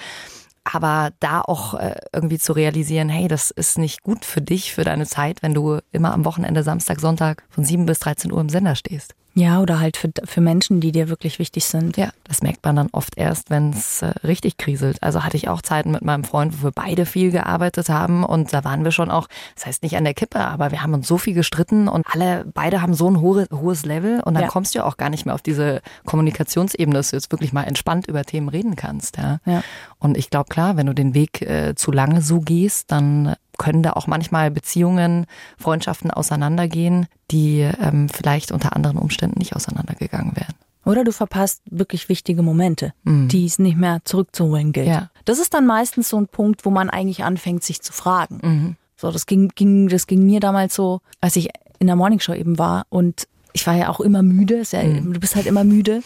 [0.64, 4.84] Aber da auch äh, irgendwie zu realisieren, hey, das ist nicht gut für dich, für
[4.84, 8.50] deine Zeit, wenn du immer am Wochenende, Samstag, Sonntag von 7 bis 13 Uhr im
[8.50, 9.16] Sender stehst.
[9.34, 11.96] Ja, oder halt für, für Menschen, die dir wirklich wichtig sind.
[11.96, 15.02] Ja, das merkt man dann oft erst, wenn es äh, richtig kriselt.
[15.02, 18.52] Also hatte ich auch Zeiten mit meinem Freund, wo wir beide viel gearbeitet haben und
[18.52, 21.08] da waren wir schon auch, das heißt nicht an der Kippe, aber wir haben uns
[21.08, 24.50] so viel gestritten und alle, beide haben so ein hohe, hohes Level und dann Ja.
[24.50, 27.64] kommst du ja auch gar nicht mehr auf diese Kommunikationsebene, dass du jetzt wirklich mal
[27.64, 29.18] entspannt über Themen reden kannst.
[29.18, 29.40] Ja.
[29.46, 29.64] Ja.
[29.98, 33.84] Und ich glaube, klar, wenn du den Weg äh, zu lange so gehst, dann können
[33.84, 35.26] da auch manchmal Beziehungen,
[35.58, 40.54] Freundschaften auseinandergehen, die ähm, vielleicht unter anderen Umständen nicht auseinandergegangen wären.
[40.84, 44.88] Oder du verpasst wirklich wichtige Momente, die es nicht mehr zurückzuholen gilt.
[44.88, 45.12] Ja.
[45.26, 48.78] Das ist dann meistens so ein Punkt, wo man eigentlich anfängt, sich zu fragen.
[48.98, 52.58] So, das ging, ging, das ging mir damals so, als ich in der Morningshow eben
[52.58, 54.64] war und ich war ja auch immer müde.
[54.72, 56.02] Ja, Du bist halt immer müde.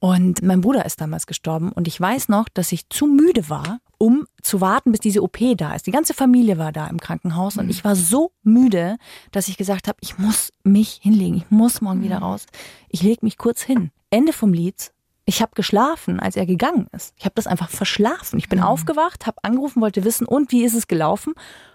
[0.00, 3.80] Und mein Bruder ist damals gestorben und ich weiß noch, dass ich zu müde war,
[3.98, 5.86] um zu warten, bis diese OP da ist.
[5.86, 8.96] Die ganze Familie war da im Krankenhaus und ich war so müde,
[9.32, 12.46] dass ich gesagt habe, ich muss mich hinlegen, ich muss morgen wieder raus.
[12.88, 13.90] Ich leg mich kurz hin.
[14.10, 14.92] Ende vom Lied.
[15.26, 17.14] Ich habe geschlafen, als er gegangen ist.
[17.16, 18.38] Ich habe das einfach verschlafen.
[18.38, 21.32] Ich bin aufgewacht, habe angerufen, wollte wissen, und wie ist es gelaufen?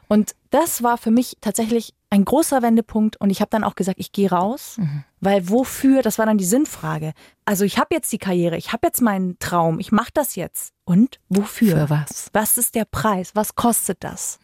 [0.08, 3.18] Und das war für mich tatsächlich ein großer Wendepunkt.
[3.18, 4.80] Und ich habe dann auch gesagt, ich gehe raus,
[5.20, 6.02] weil wofür?
[6.02, 7.14] Das war dann die Sinnfrage.
[7.46, 10.74] Also ich habe jetzt die Karriere, ich habe jetzt meinen Traum, ich mache das jetzt.
[10.86, 11.76] Und wofür?
[11.78, 12.30] Für was?
[12.34, 13.32] Was ist der Preis?
[13.36, 14.40] Was kostet das?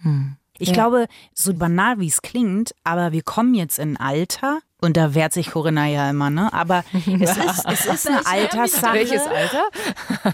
[0.57, 0.73] Ich Ja.
[0.75, 5.13] glaube, so banal wie es klingt, aber wir kommen jetzt in ein Alter und da
[5.15, 6.53] wehrt sich Corinna ja immer, ne?
[6.53, 8.93] Aber es ist, es ist eine Alterssache.
[8.93, 9.63] Welches Alter?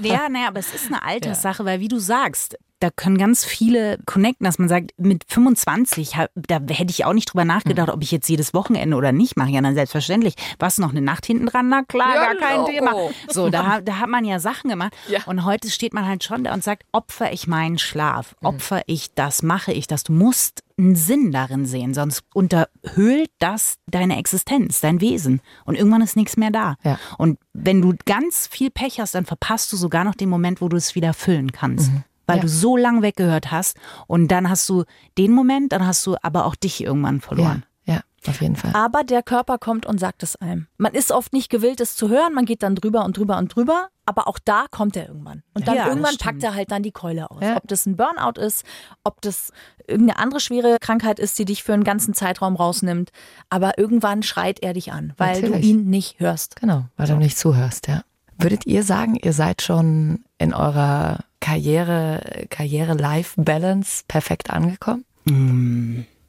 [0.01, 3.97] Ja, naja, aber es ist eine Alterssache, weil wie du sagst, da können ganz viele
[4.05, 8.03] connecten, dass man sagt, mit 25, hab- da hätte ich auch nicht drüber nachgedacht, ob
[8.03, 9.49] ich jetzt jedes Wochenende oder nicht mache.
[9.51, 10.33] Ja, dann selbstverständlich.
[10.59, 11.69] Was noch eine Nacht hinten dran?
[11.69, 12.69] Na klar, Ja, gar kein Logo.
[12.71, 12.91] Thema.
[13.29, 14.93] So, da, da hat man ja Sachen gemacht.
[15.07, 15.19] Ja.
[15.27, 18.47] Und heute steht man halt schon da und sagt, opfer ich meinen Schlaf, Mhm.
[18.47, 20.03] opfer ich das, mache ich das.
[20.03, 25.41] Du musst einen Sinn darin sehen, sonst unterhöhlt das deine Existenz, dein Wesen.
[25.65, 26.75] Und irgendwann ist nichts mehr da.
[26.83, 26.97] Ja.
[27.17, 30.69] Und wenn du ganz viel Pech hast, dann verpasst du sogar noch den Moment, wo
[30.69, 31.91] du es wieder füllen kannst.
[32.31, 32.41] Weil Ja.
[32.43, 33.77] du so lang weggehört hast
[34.07, 34.85] und dann hast du
[35.17, 37.63] den Moment, dann hast du aber auch dich irgendwann verloren.
[37.85, 38.71] Ja, ja, auf jeden Fall.
[38.73, 40.67] Aber der Körper kommt und sagt es einem.
[40.77, 42.33] Man ist oft nicht gewillt, es zu hören.
[42.33, 43.89] Man geht dann drüber und drüber und drüber.
[44.05, 45.43] Aber auch da kommt er irgendwann.
[45.53, 47.41] Und dann Ja, irgendwann packt er halt dann die Keule aus.
[47.41, 47.55] Ja.
[47.57, 48.65] Ob das ein Burnout ist,
[49.03, 49.51] ob das
[49.87, 53.11] irgendeine andere schwere Krankheit ist, die dich für einen ganzen Zeitraum rausnimmt.
[53.49, 55.61] Aber irgendwann schreit er dich an, weil Natürlich.
[55.61, 56.55] du ihn nicht hörst.
[56.57, 58.01] Genau, weil du nicht zuhörst, ja.
[58.41, 65.05] Würdet ihr sagen, ihr seid schon in eurer Karriere, Karriere-Life-Balance perfekt angekommen?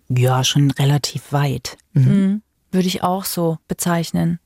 [0.09, 1.77] Ja, schon relativ weit.
[1.93, 2.43] Mhm.
[2.71, 4.39] Würde ich auch so bezeichnen.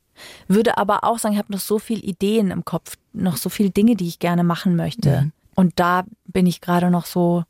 [0.48, 3.70] Würde aber auch sagen, ich habe noch so viele Ideen im Kopf, noch so viele
[3.70, 5.30] Dinge, die ich gerne machen möchte.
[5.54, 7.44] Und da bin ich gerade noch so,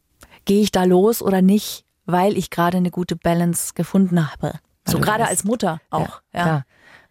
[0.45, 4.55] gehe ich da los oder nicht, weil ich gerade eine gute Balance gefunden habe.
[4.89, 6.23] So gerade als Mutter auch.
[6.33, 6.65] Ja, ja.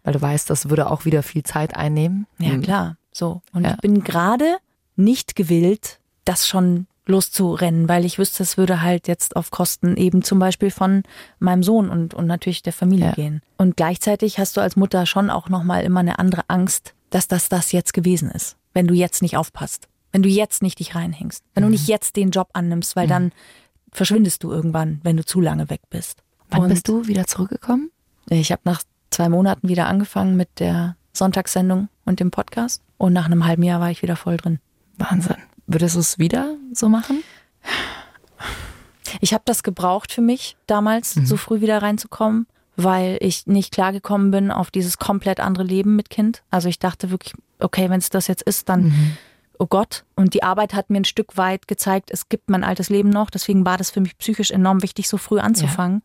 [0.06, 2.26] Weil du weißt, das würde auch wieder viel Zeit einnehmen.
[2.62, 2.96] klar.
[3.12, 3.42] So.
[3.52, 3.72] Und Ja.
[3.72, 4.56] ich bin gerade
[4.94, 10.22] nicht gewillt, das schon loszurennen, weil ich wüsste, es würde halt jetzt auf Kosten eben
[10.22, 11.02] zum Beispiel von
[11.38, 13.12] meinem Sohn und, und natürlich der Familie Ja.
[13.12, 13.42] gehen.
[13.58, 17.48] Und gleichzeitig hast du als Mutter schon auch nochmal immer eine andere Angst, dass das
[17.48, 21.42] das jetzt gewesen ist, wenn du jetzt nicht aufpasst, wenn du jetzt nicht dich reinhängst,
[21.54, 21.68] wenn Mhm.
[21.68, 23.32] du nicht jetzt den Job annimmst, weil dann
[23.92, 26.22] verschwindest du irgendwann, wenn du zu lange weg bist.
[26.50, 27.90] Wann Und bist du wieder zurückgekommen?
[28.28, 33.26] Ich habe nach zwei Monaten wieder angefangen mit der Sonntagssendung und dem Podcast und nach
[33.26, 34.58] einem halben Jahr war ich wieder voll drin.
[34.98, 35.36] Wahnsinn.
[35.66, 37.22] Würdest du es wieder so machen?
[39.20, 42.46] Ich habe das gebraucht für mich damals, so früh wieder reinzukommen,
[42.76, 46.42] weil ich nicht klargekommen bin auf dieses komplett andere Leben mit Kind.
[46.50, 49.16] Also ich dachte wirklich, okay, wenn es das jetzt ist, dann,
[49.58, 50.04] oh Gott.
[50.14, 53.30] Und die Arbeit hat mir ein Stück weit gezeigt, es gibt mein altes Leben noch.
[53.30, 56.02] Deswegen war das für mich psychisch enorm wichtig, so früh anzufangen.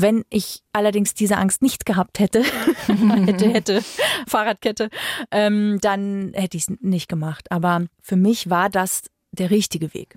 [0.00, 2.42] Wenn ich allerdings diese Angst nicht gehabt hätte,
[3.26, 3.82] hätte, hätte,
[4.26, 4.90] Fahrradkette,
[5.30, 7.50] ähm, dann hätte ich es nicht gemacht.
[7.50, 10.14] Aber für mich war das der richtige Weg.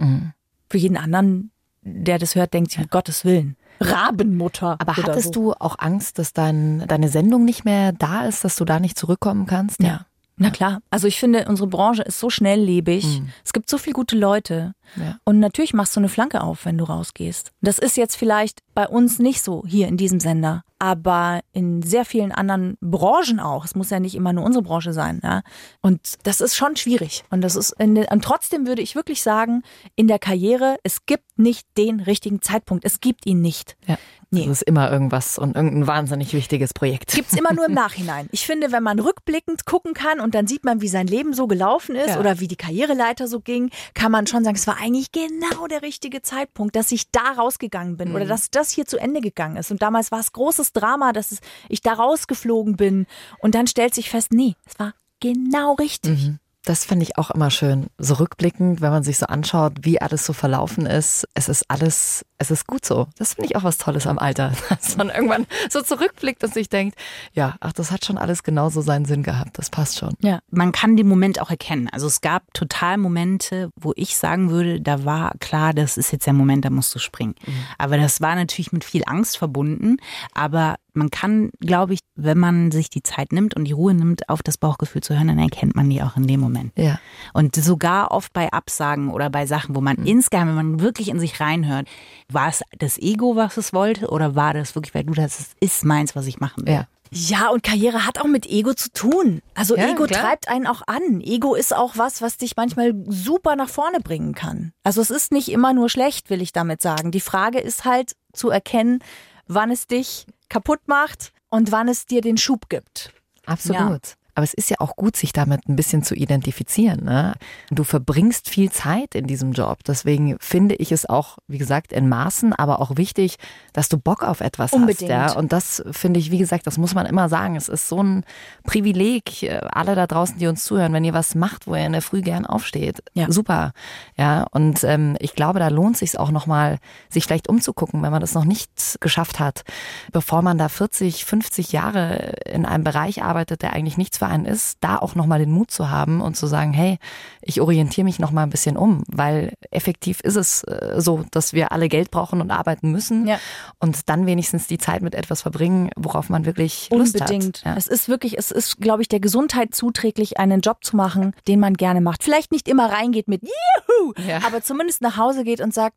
[0.70, 1.52] Für jeden anderen,
[1.82, 4.78] der das hört, denkt sich, um Gottes Willen, Rabenmutter.
[4.80, 5.52] Aber hattest so.
[5.52, 8.98] du auch Angst, dass dein, deine Sendung nicht mehr da ist, dass du da nicht
[8.98, 9.82] zurückkommen kannst?
[9.82, 10.06] Ja.
[10.42, 10.82] Na klar.
[10.90, 13.06] Also ich finde, unsere Branche ist so schnelllebig.
[13.06, 13.30] Mhm.
[13.46, 14.74] Es gibt so viele gute Leute.
[14.96, 15.18] Ja.
[15.24, 17.52] Und natürlich machst du eine Flanke auf, wenn du rausgehst.
[17.62, 20.64] Das ist jetzt vielleicht bei uns nicht so hier in diesem Sender.
[20.82, 23.66] aber in sehr vielen anderen Branchen auch.
[23.66, 25.22] Es muss ja nicht immer nur unsere Branche sein.
[25.24, 25.44] Ja?
[25.80, 27.24] Und das ist schon schwierig.
[27.30, 29.62] Und das ist in, und trotzdem würde ich wirklich sagen,
[29.96, 32.84] in der Karriere, es gibt nicht den richtigen Zeitpunkt.
[32.84, 33.78] Es gibt ihn nicht.
[33.86, 34.00] Ja.
[34.34, 34.46] Nee.
[34.46, 37.14] Das ist immer irgendwas und irgendein wahnsinnig wichtiges Projekt.
[37.14, 38.30] Gibt's immer nur im Nachhinein.
[38.32, 41.48] Ich finde, wenn man rückblickend gucken kann und dann sieht man, wie sein Leben so
[41.48, 42.20] gelaufen ist ja.
[42.20, 45.82] oder wie die Karriereleiter so ging, kann man schon sagen, es war eigentlich genau der
[45.82, 48.16] richtige Zeitpunkt, dass ich da rausgegangen bin mhm.
[48.16, 49.70] oder dass das hier zu Ende gegangen ist.
[49.70, 53.08] Und damals war es großes Drama, dass ich da rausgeflogen bin.
[53.40, 56.28] Und dann stellt sich fest, nee, es war genau richtig.
[56.28, 56.40] Mhm.
[56.64, 57.88] Das finde ich auch immer schön.
[57.98, 61.28] So rückblickend, wenn man sich so anschaut, wie alles so verlaufen ist.
[61.34, 63.08] Es ist alles, es ist gut so.
[63.18, 64.52] Das finde ich auch was Tolles am Alter.
[64.70, 66.98] Dass man irgendwann so zurückblickt und sich denkt,
[67.34, 69.58] ja, ach, das hat schon alles genauso seinen Sinn gehabt.
[69.58, 70.14] Das passt schon.
[70.22, 71.90] Ja, man kann den Moment auch erkennen.
[71.92, 76.28] Also es gab total Momente, wo ich sagen würde, da war klar, das ist jetzt
[76.28, 77.34] der Moment, da musst du springen.
[77.44, 77.54] Mhm.
[77.80, 79.98] Aber das war natürlich mit viel Angst verbunden.
[80.36, 84.30] Aber man kann, glaube ich, wenn man sich die Zeit nimmt und die Ruhe nimmt,
[84.30, 86.72] auf das Bauchgefühl zu hören, dann erkennt man die auch in dem Moment.
[86.78, 87.00] Ja.
[87.34, 90.06] Und sogar oft bei Absagen oder bei Sachen, wo man mhm.
[90.06, 91.88] insgeheim, wenn man wirklich in sich reinhört,
[92.30, 95.56] war es das Ego, was es wollte, oder war das wirklich, weil du das es
[95.60, 96.74] ist meins, was ich machen will?
[96.74, 96.88] Ja.
[97.14, 99.42] Ja, und Karriere hat auch mit Ego zu tun.
[99.54, 100.22] Also ja, Ego klar.
[100.22, 101.20] treibt einen auch an.
[101.20, 104.72] Ego ist auch was, was dich manchmal super nach vorne bringen kann.
[104.84, 107.12] Also es ist nicht immer nur schlecht, will ich damit sagen.
[107.12, 109.00] Die Frage ist halt zu erkennen,
[109.48, 113.14] wann es dich kaputt macht und wann es dir den Schub gibt.
[113.46, 114.08] Absolut.
[114.08, 114.14] Ja.
[114.36, 117.04] Aber es ist ja auch gut, sich damit ein bisschen zu identifizieren.
[117.04, 117.34] Ne?
[117.70, 119.80] Du verbringst viel Zeit in diesem Job.
[119.86, 123.38] Deswegen finde ich es auch, wie gesagt, in Maßen, aber auch wichtig,
[123.74, 125.12] dass du Bock auf etwas Unbedingt.
[125.12, 125.34] hast.
[125.34, 125.40] Ja?
[125.40, 127.56] Und das finde ich, wie gesagt, das muss man immer sagen.
[127.56, 128.24] Es ist so ein
[128.64, 131.92] Privileg, äh, alle da draußen, die uns zuhören, wenn ihr was macht, wo ihr in
[131.94, 133.04] der Früh gern aufsteht.
[133.14, 133.32] Ja.
[133.32, 133.74] Super.
[134.18, 136.78] Ja, und ähm, ich glaube, da lohnt sich auch nochmal,
[137.10, 139.64] sich vielleicht umzugucken, wenn man das noch nicht geschafft hat,
[140.12, 144.46] bevor man da 40, 50 Jahre in einem Bereich arbeitet, der eigentlich nichts für einen
[144.46, 147.00] ist, da auch nochmal den Mut zu haben und zu sagen, hey,
[147.42, 151.72] ich orientiere mich nochmal ein bisschen um, weil effektiv ist es äh, so, dass wir
[151.72, 153.40] alle Geld brauchen und arbeiten müssen ja.
[153.80, 157.66] und dann wenigstens die Zeit mit etwas verbringen, worauf man wirklich Lust Unbedingt.
[157.66, 157.66] hat.
[157.66, 157.76] Ja.
[157.76, 161.60] Es ist wirklich, es ist, glaube ich, der Gesundheit zuträglich, einen Job zu machen, den
[161.60, 162.24] man gerne macht.
[162.24, 164.42] Vielleicht nicht immer reingeht mit Juhu, ja.
[164.46, 165.96] aber zumindest nach Hause geht und sagt,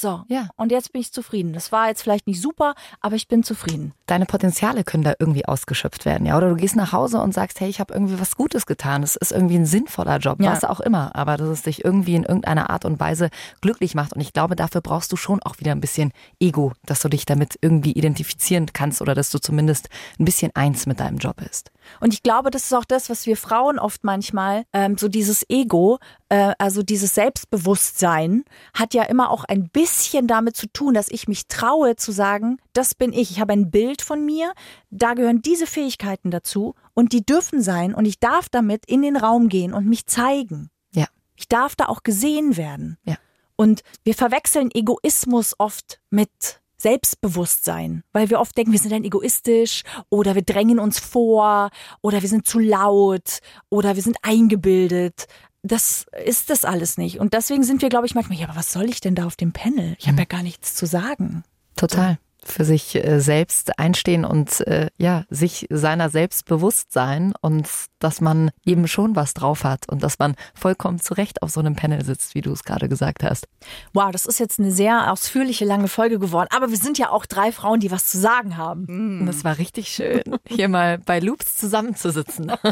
[0.00, 0.48] so, ja.
[0.56, 1.52] und jetzt bin ich zufrieden.
[1.52, 3.92] Das war jetzt vielleicht nicht super, aber ich bin zufrieden.
[4.06, 6.36] Deine Potenziale können da irgendwie ausgeschöpft werden, ja.
[6.36, 9.02] Oder du gehst nach Hause und sagst, hey, ich habe irgendwie was Gutes getan.
[9.02, 10.52] Es ist irgendwie ein sinnvoller Job, ja.
[10.52, 11.14] was auch immer.
[11.16, 13.30] Aber dass es dich irgendwie in irgendeiner Art und Weise
[13.60, 14.14] glücklich macht.
[14.14, 17.26] Und ich glaube, dafür brauchst du schon auch wieder ein bisschen Ego, dass du dich
[17.26, 19.88] damit irgendwie identifizieren kannst oder dass du zumindest
[20.18, 21.70] ein bisschen eins mit deinem Job bist.
[22.00, 25.44] Und ich glaube, das ist auch das, was wir Frauen oft manchmal, ähm, so dieses
[25.48, 31.08] Ego, äh, also dieses Selbstbewusstsein, hat ja immer auch ein bisschen damit zu tun, dass
[31.08, 33.30] ich mich traue zu sagen, das bin ich.
[33.30, 34.52] Ich habe ein Bild von mir,
[34.90, 39.16] da gehören diese Fähigkeiten dazu und die dürfen sein und ich darf damit in den
[39.16, 40.70] Raum gehen und mich zeigen.
[40.92, 41.06] Ja.
[41.36, 42.98] Ich darf da auch gesehen werden.
[43.04, 43.16] Ja.
[43.56, 49.82] Und wir verwechseln Egoismus oft mit Selbstbewusstsein, weil wir oft denken, wir sind dann egoistisch
[50.10, 51.70] oder wir drängen uns vor
[52.02, 55.26] oder wir sind zu laut oder wir sind eingebildet.
[55.62, 57.18] Das ist das alles nicht.
[57.18, 59.36] Und deswegen sind wir, glaube ich, manchmal, ja, aber was soll ich denn da auf
[59.36, 59.96] dem Panel?
[59.98, 60.20] Ich habe mhm.
[60.20, 61.42] ja gar nichts zu sagen.
[61.74, 62.18] Total
[62.50, 67.68] für sich äh, selbst einstehen und äh, ja, sich seiner selbst bewusst sein und
[67.98, 71.76] dass man eben schon was drauf hat und dass man vollkommen zurecht auf so einem
[71.76, 73.48] Panel sitzt, wie du es gerade gesagt hast.
[73.92, 76.48] Wow, das ist jetzt eine sehr ausführliche, lange Folge geworden.
[76.54, 79.22] Aber wir sind ja auch drei Frauen, die was zu sagen haben.
[79.22, 79.26] Mm.
[79.26, 82.52] Das war richtig schön, hier mal bei Loops zusammenzusitzen.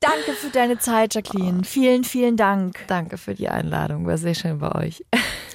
[0.00, 1.64] Danke für deine Zeit, Jacqueline.
[1.64, 2.78] Vielen, vielen Dank.
[2.86, 4.06] Danke für die Einladung.
[4.06, 5.04] War sehr schön bei euch.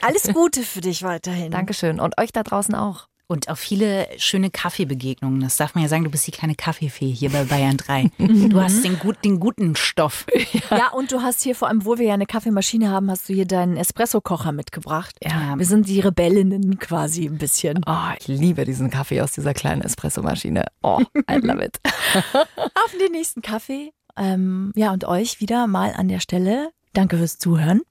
[0.01, 1.51] Alles Gute für dich weiterhin.
[1.51, 1.99] Dankeschön.
[1.99, 3.09] Und euch da draußen auch.
[3.31, 5.39] Und auch viele schöne Kaffeebegegnungen.
[5.41, 8.09] Das darf man ja sagen, du bist die kleine Kaffeefee hier bei Bayern 3.
[8.49, 10.25] Du hast den, gut, den guten Stoff.
[10.69, 10.77] Ja.
[10.77, 10.91] ja.
[10.93, 13.45] und du hast hier, vor allem, wo wir ja eine Kaffeemaschine haben, hast du hier
[13.45, 15.15] deinen Espresso-Kocher mitgebracht.
[15.23, 15.55] Ja.
[15.59, 17.81] Wir sind die Rebellinnen quasi ein bisschen.
[17.85, 20.65] Oh, ich liebe diesen Kaffee aus dieser kleinen Espresso-Maschine.
[20.81, 20.99] Oh,
[21.29, 21.79] I love it.
[22.33, 23.91] Auf den nächsten Kaffee.
[24.19, 26.71] Ähm, ja, und euch wieder mal an der Stelle.
[26.93, 27.81] Danke fürs Zuhören.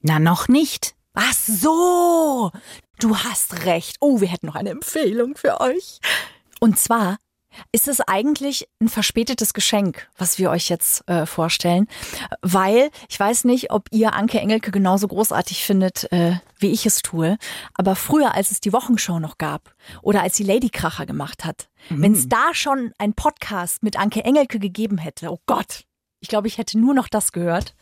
[0.00, 0.94] Na, noch nicht.
[1.14, 2.52] Ach so,
[3.00, 3.96] du hast recht.
[4.00, 6.00] Oh, wir hätten noch eine Empfehlung für euch.
[6.60, 7.16] Und zwar
[7.72, 11.88] ist es eigentlich ein verspätetes Geschenk, was wir euch jetzt äh, vorstellen,
[12.42, 17.02] weil ich weiß nicht, ob ihr Anke Engelke genauso großartig findet, äh, wie ich es
[17.02, 17.38] tue,
[17.74, 21.68] aber früher, als es die Wochenshow noch gab oder als sie Lady Kracher gemacht hat,
[21.88, 22.02] mhm.
[22.02, 25.84] wenn es da schon ein Podcast mit Anke Engelke gegeben hätte, oh Gott,
[26.20, 27.74] ich glaube, ich hätte nur noch das gehört.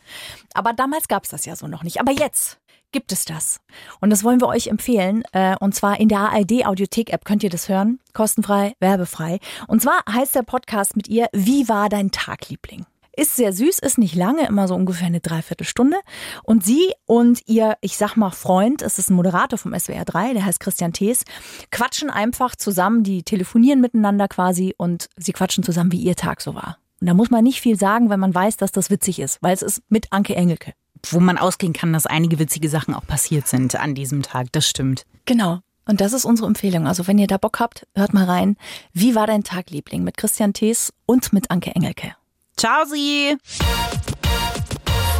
[0.53, 1.99] Aber damals gab es das ja so noch nicht.
[1.99, 2.59] Aber jetzt
[2.97, 3.59] gibt es das.
[4.01, 5.21] Und das wollen wir euch empfehlen.
[5.31, 7.99] Äh, und zwar in der ARD Audiothek App könnt ihr das hören.
[8.13, 9.37] Kostenfrei, werbefrei.
[9.67, 12.87] Und zwar heißt der Podcast mit ihr, wie war dein Tag, Liebling?
[13.15, 15.97] Ist sehr süß, ist nicht lange, immer so ungefähr eine Dreiviertelstunde.
[16.41, 20.33] Und sie und ihr, ich sag mal Freund, es ist ein Moderator vom SWR 3,
[20.33, 21.23] der heißt Christian Thees,
[21.69, 26.55] quatschen einfach zusammen, die telefonieren miteinander quasi und sie quatschen zusammen, wie ihr Tag so
[26.55, 26.79] war.
[26.99, 29.53] Und da muss man nicht viel sagen, wenn man weiß, dass das witzig ist, weil
[29.53, 30.73] es ist mit Anke Engelke.
[31.09, 34.47] Wo man ausgehen kann, dass einige witzige Sachen auch passiert sind an diesem Tag.
[34.51, 35.05] Das stimmt.
[35.25, 35.59] Genau.
[35.85, 36.85] Und das ist unsere Empfehlung.
[36.87, 38.57] Also wenn ihr da Bock habt, hört mal rein.
[38.93, 40.03] Wie war dein Tag, Liebling?
[40.03, 42.13] Mit Christian Thees und mit Anke Engelke.
[42.57, 43.37] Ciao, Sie!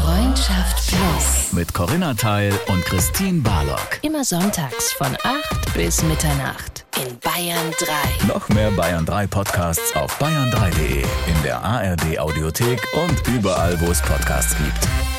[0.01, 1.53] Freundschaft Plus.
[1.53, 3.99] Mit Corinna Teil und Christine Barlock.
[4.01, 8.27] Immer sonntags von 8 bis Mitternacht in Bayern 3.
[8.27, 14.01] Noch mehr Bayern 3 Podcasts auf bayern3.de, in der ARD Audiothek und überall, wo es
[14.01, 15.16] Podcasts gibt.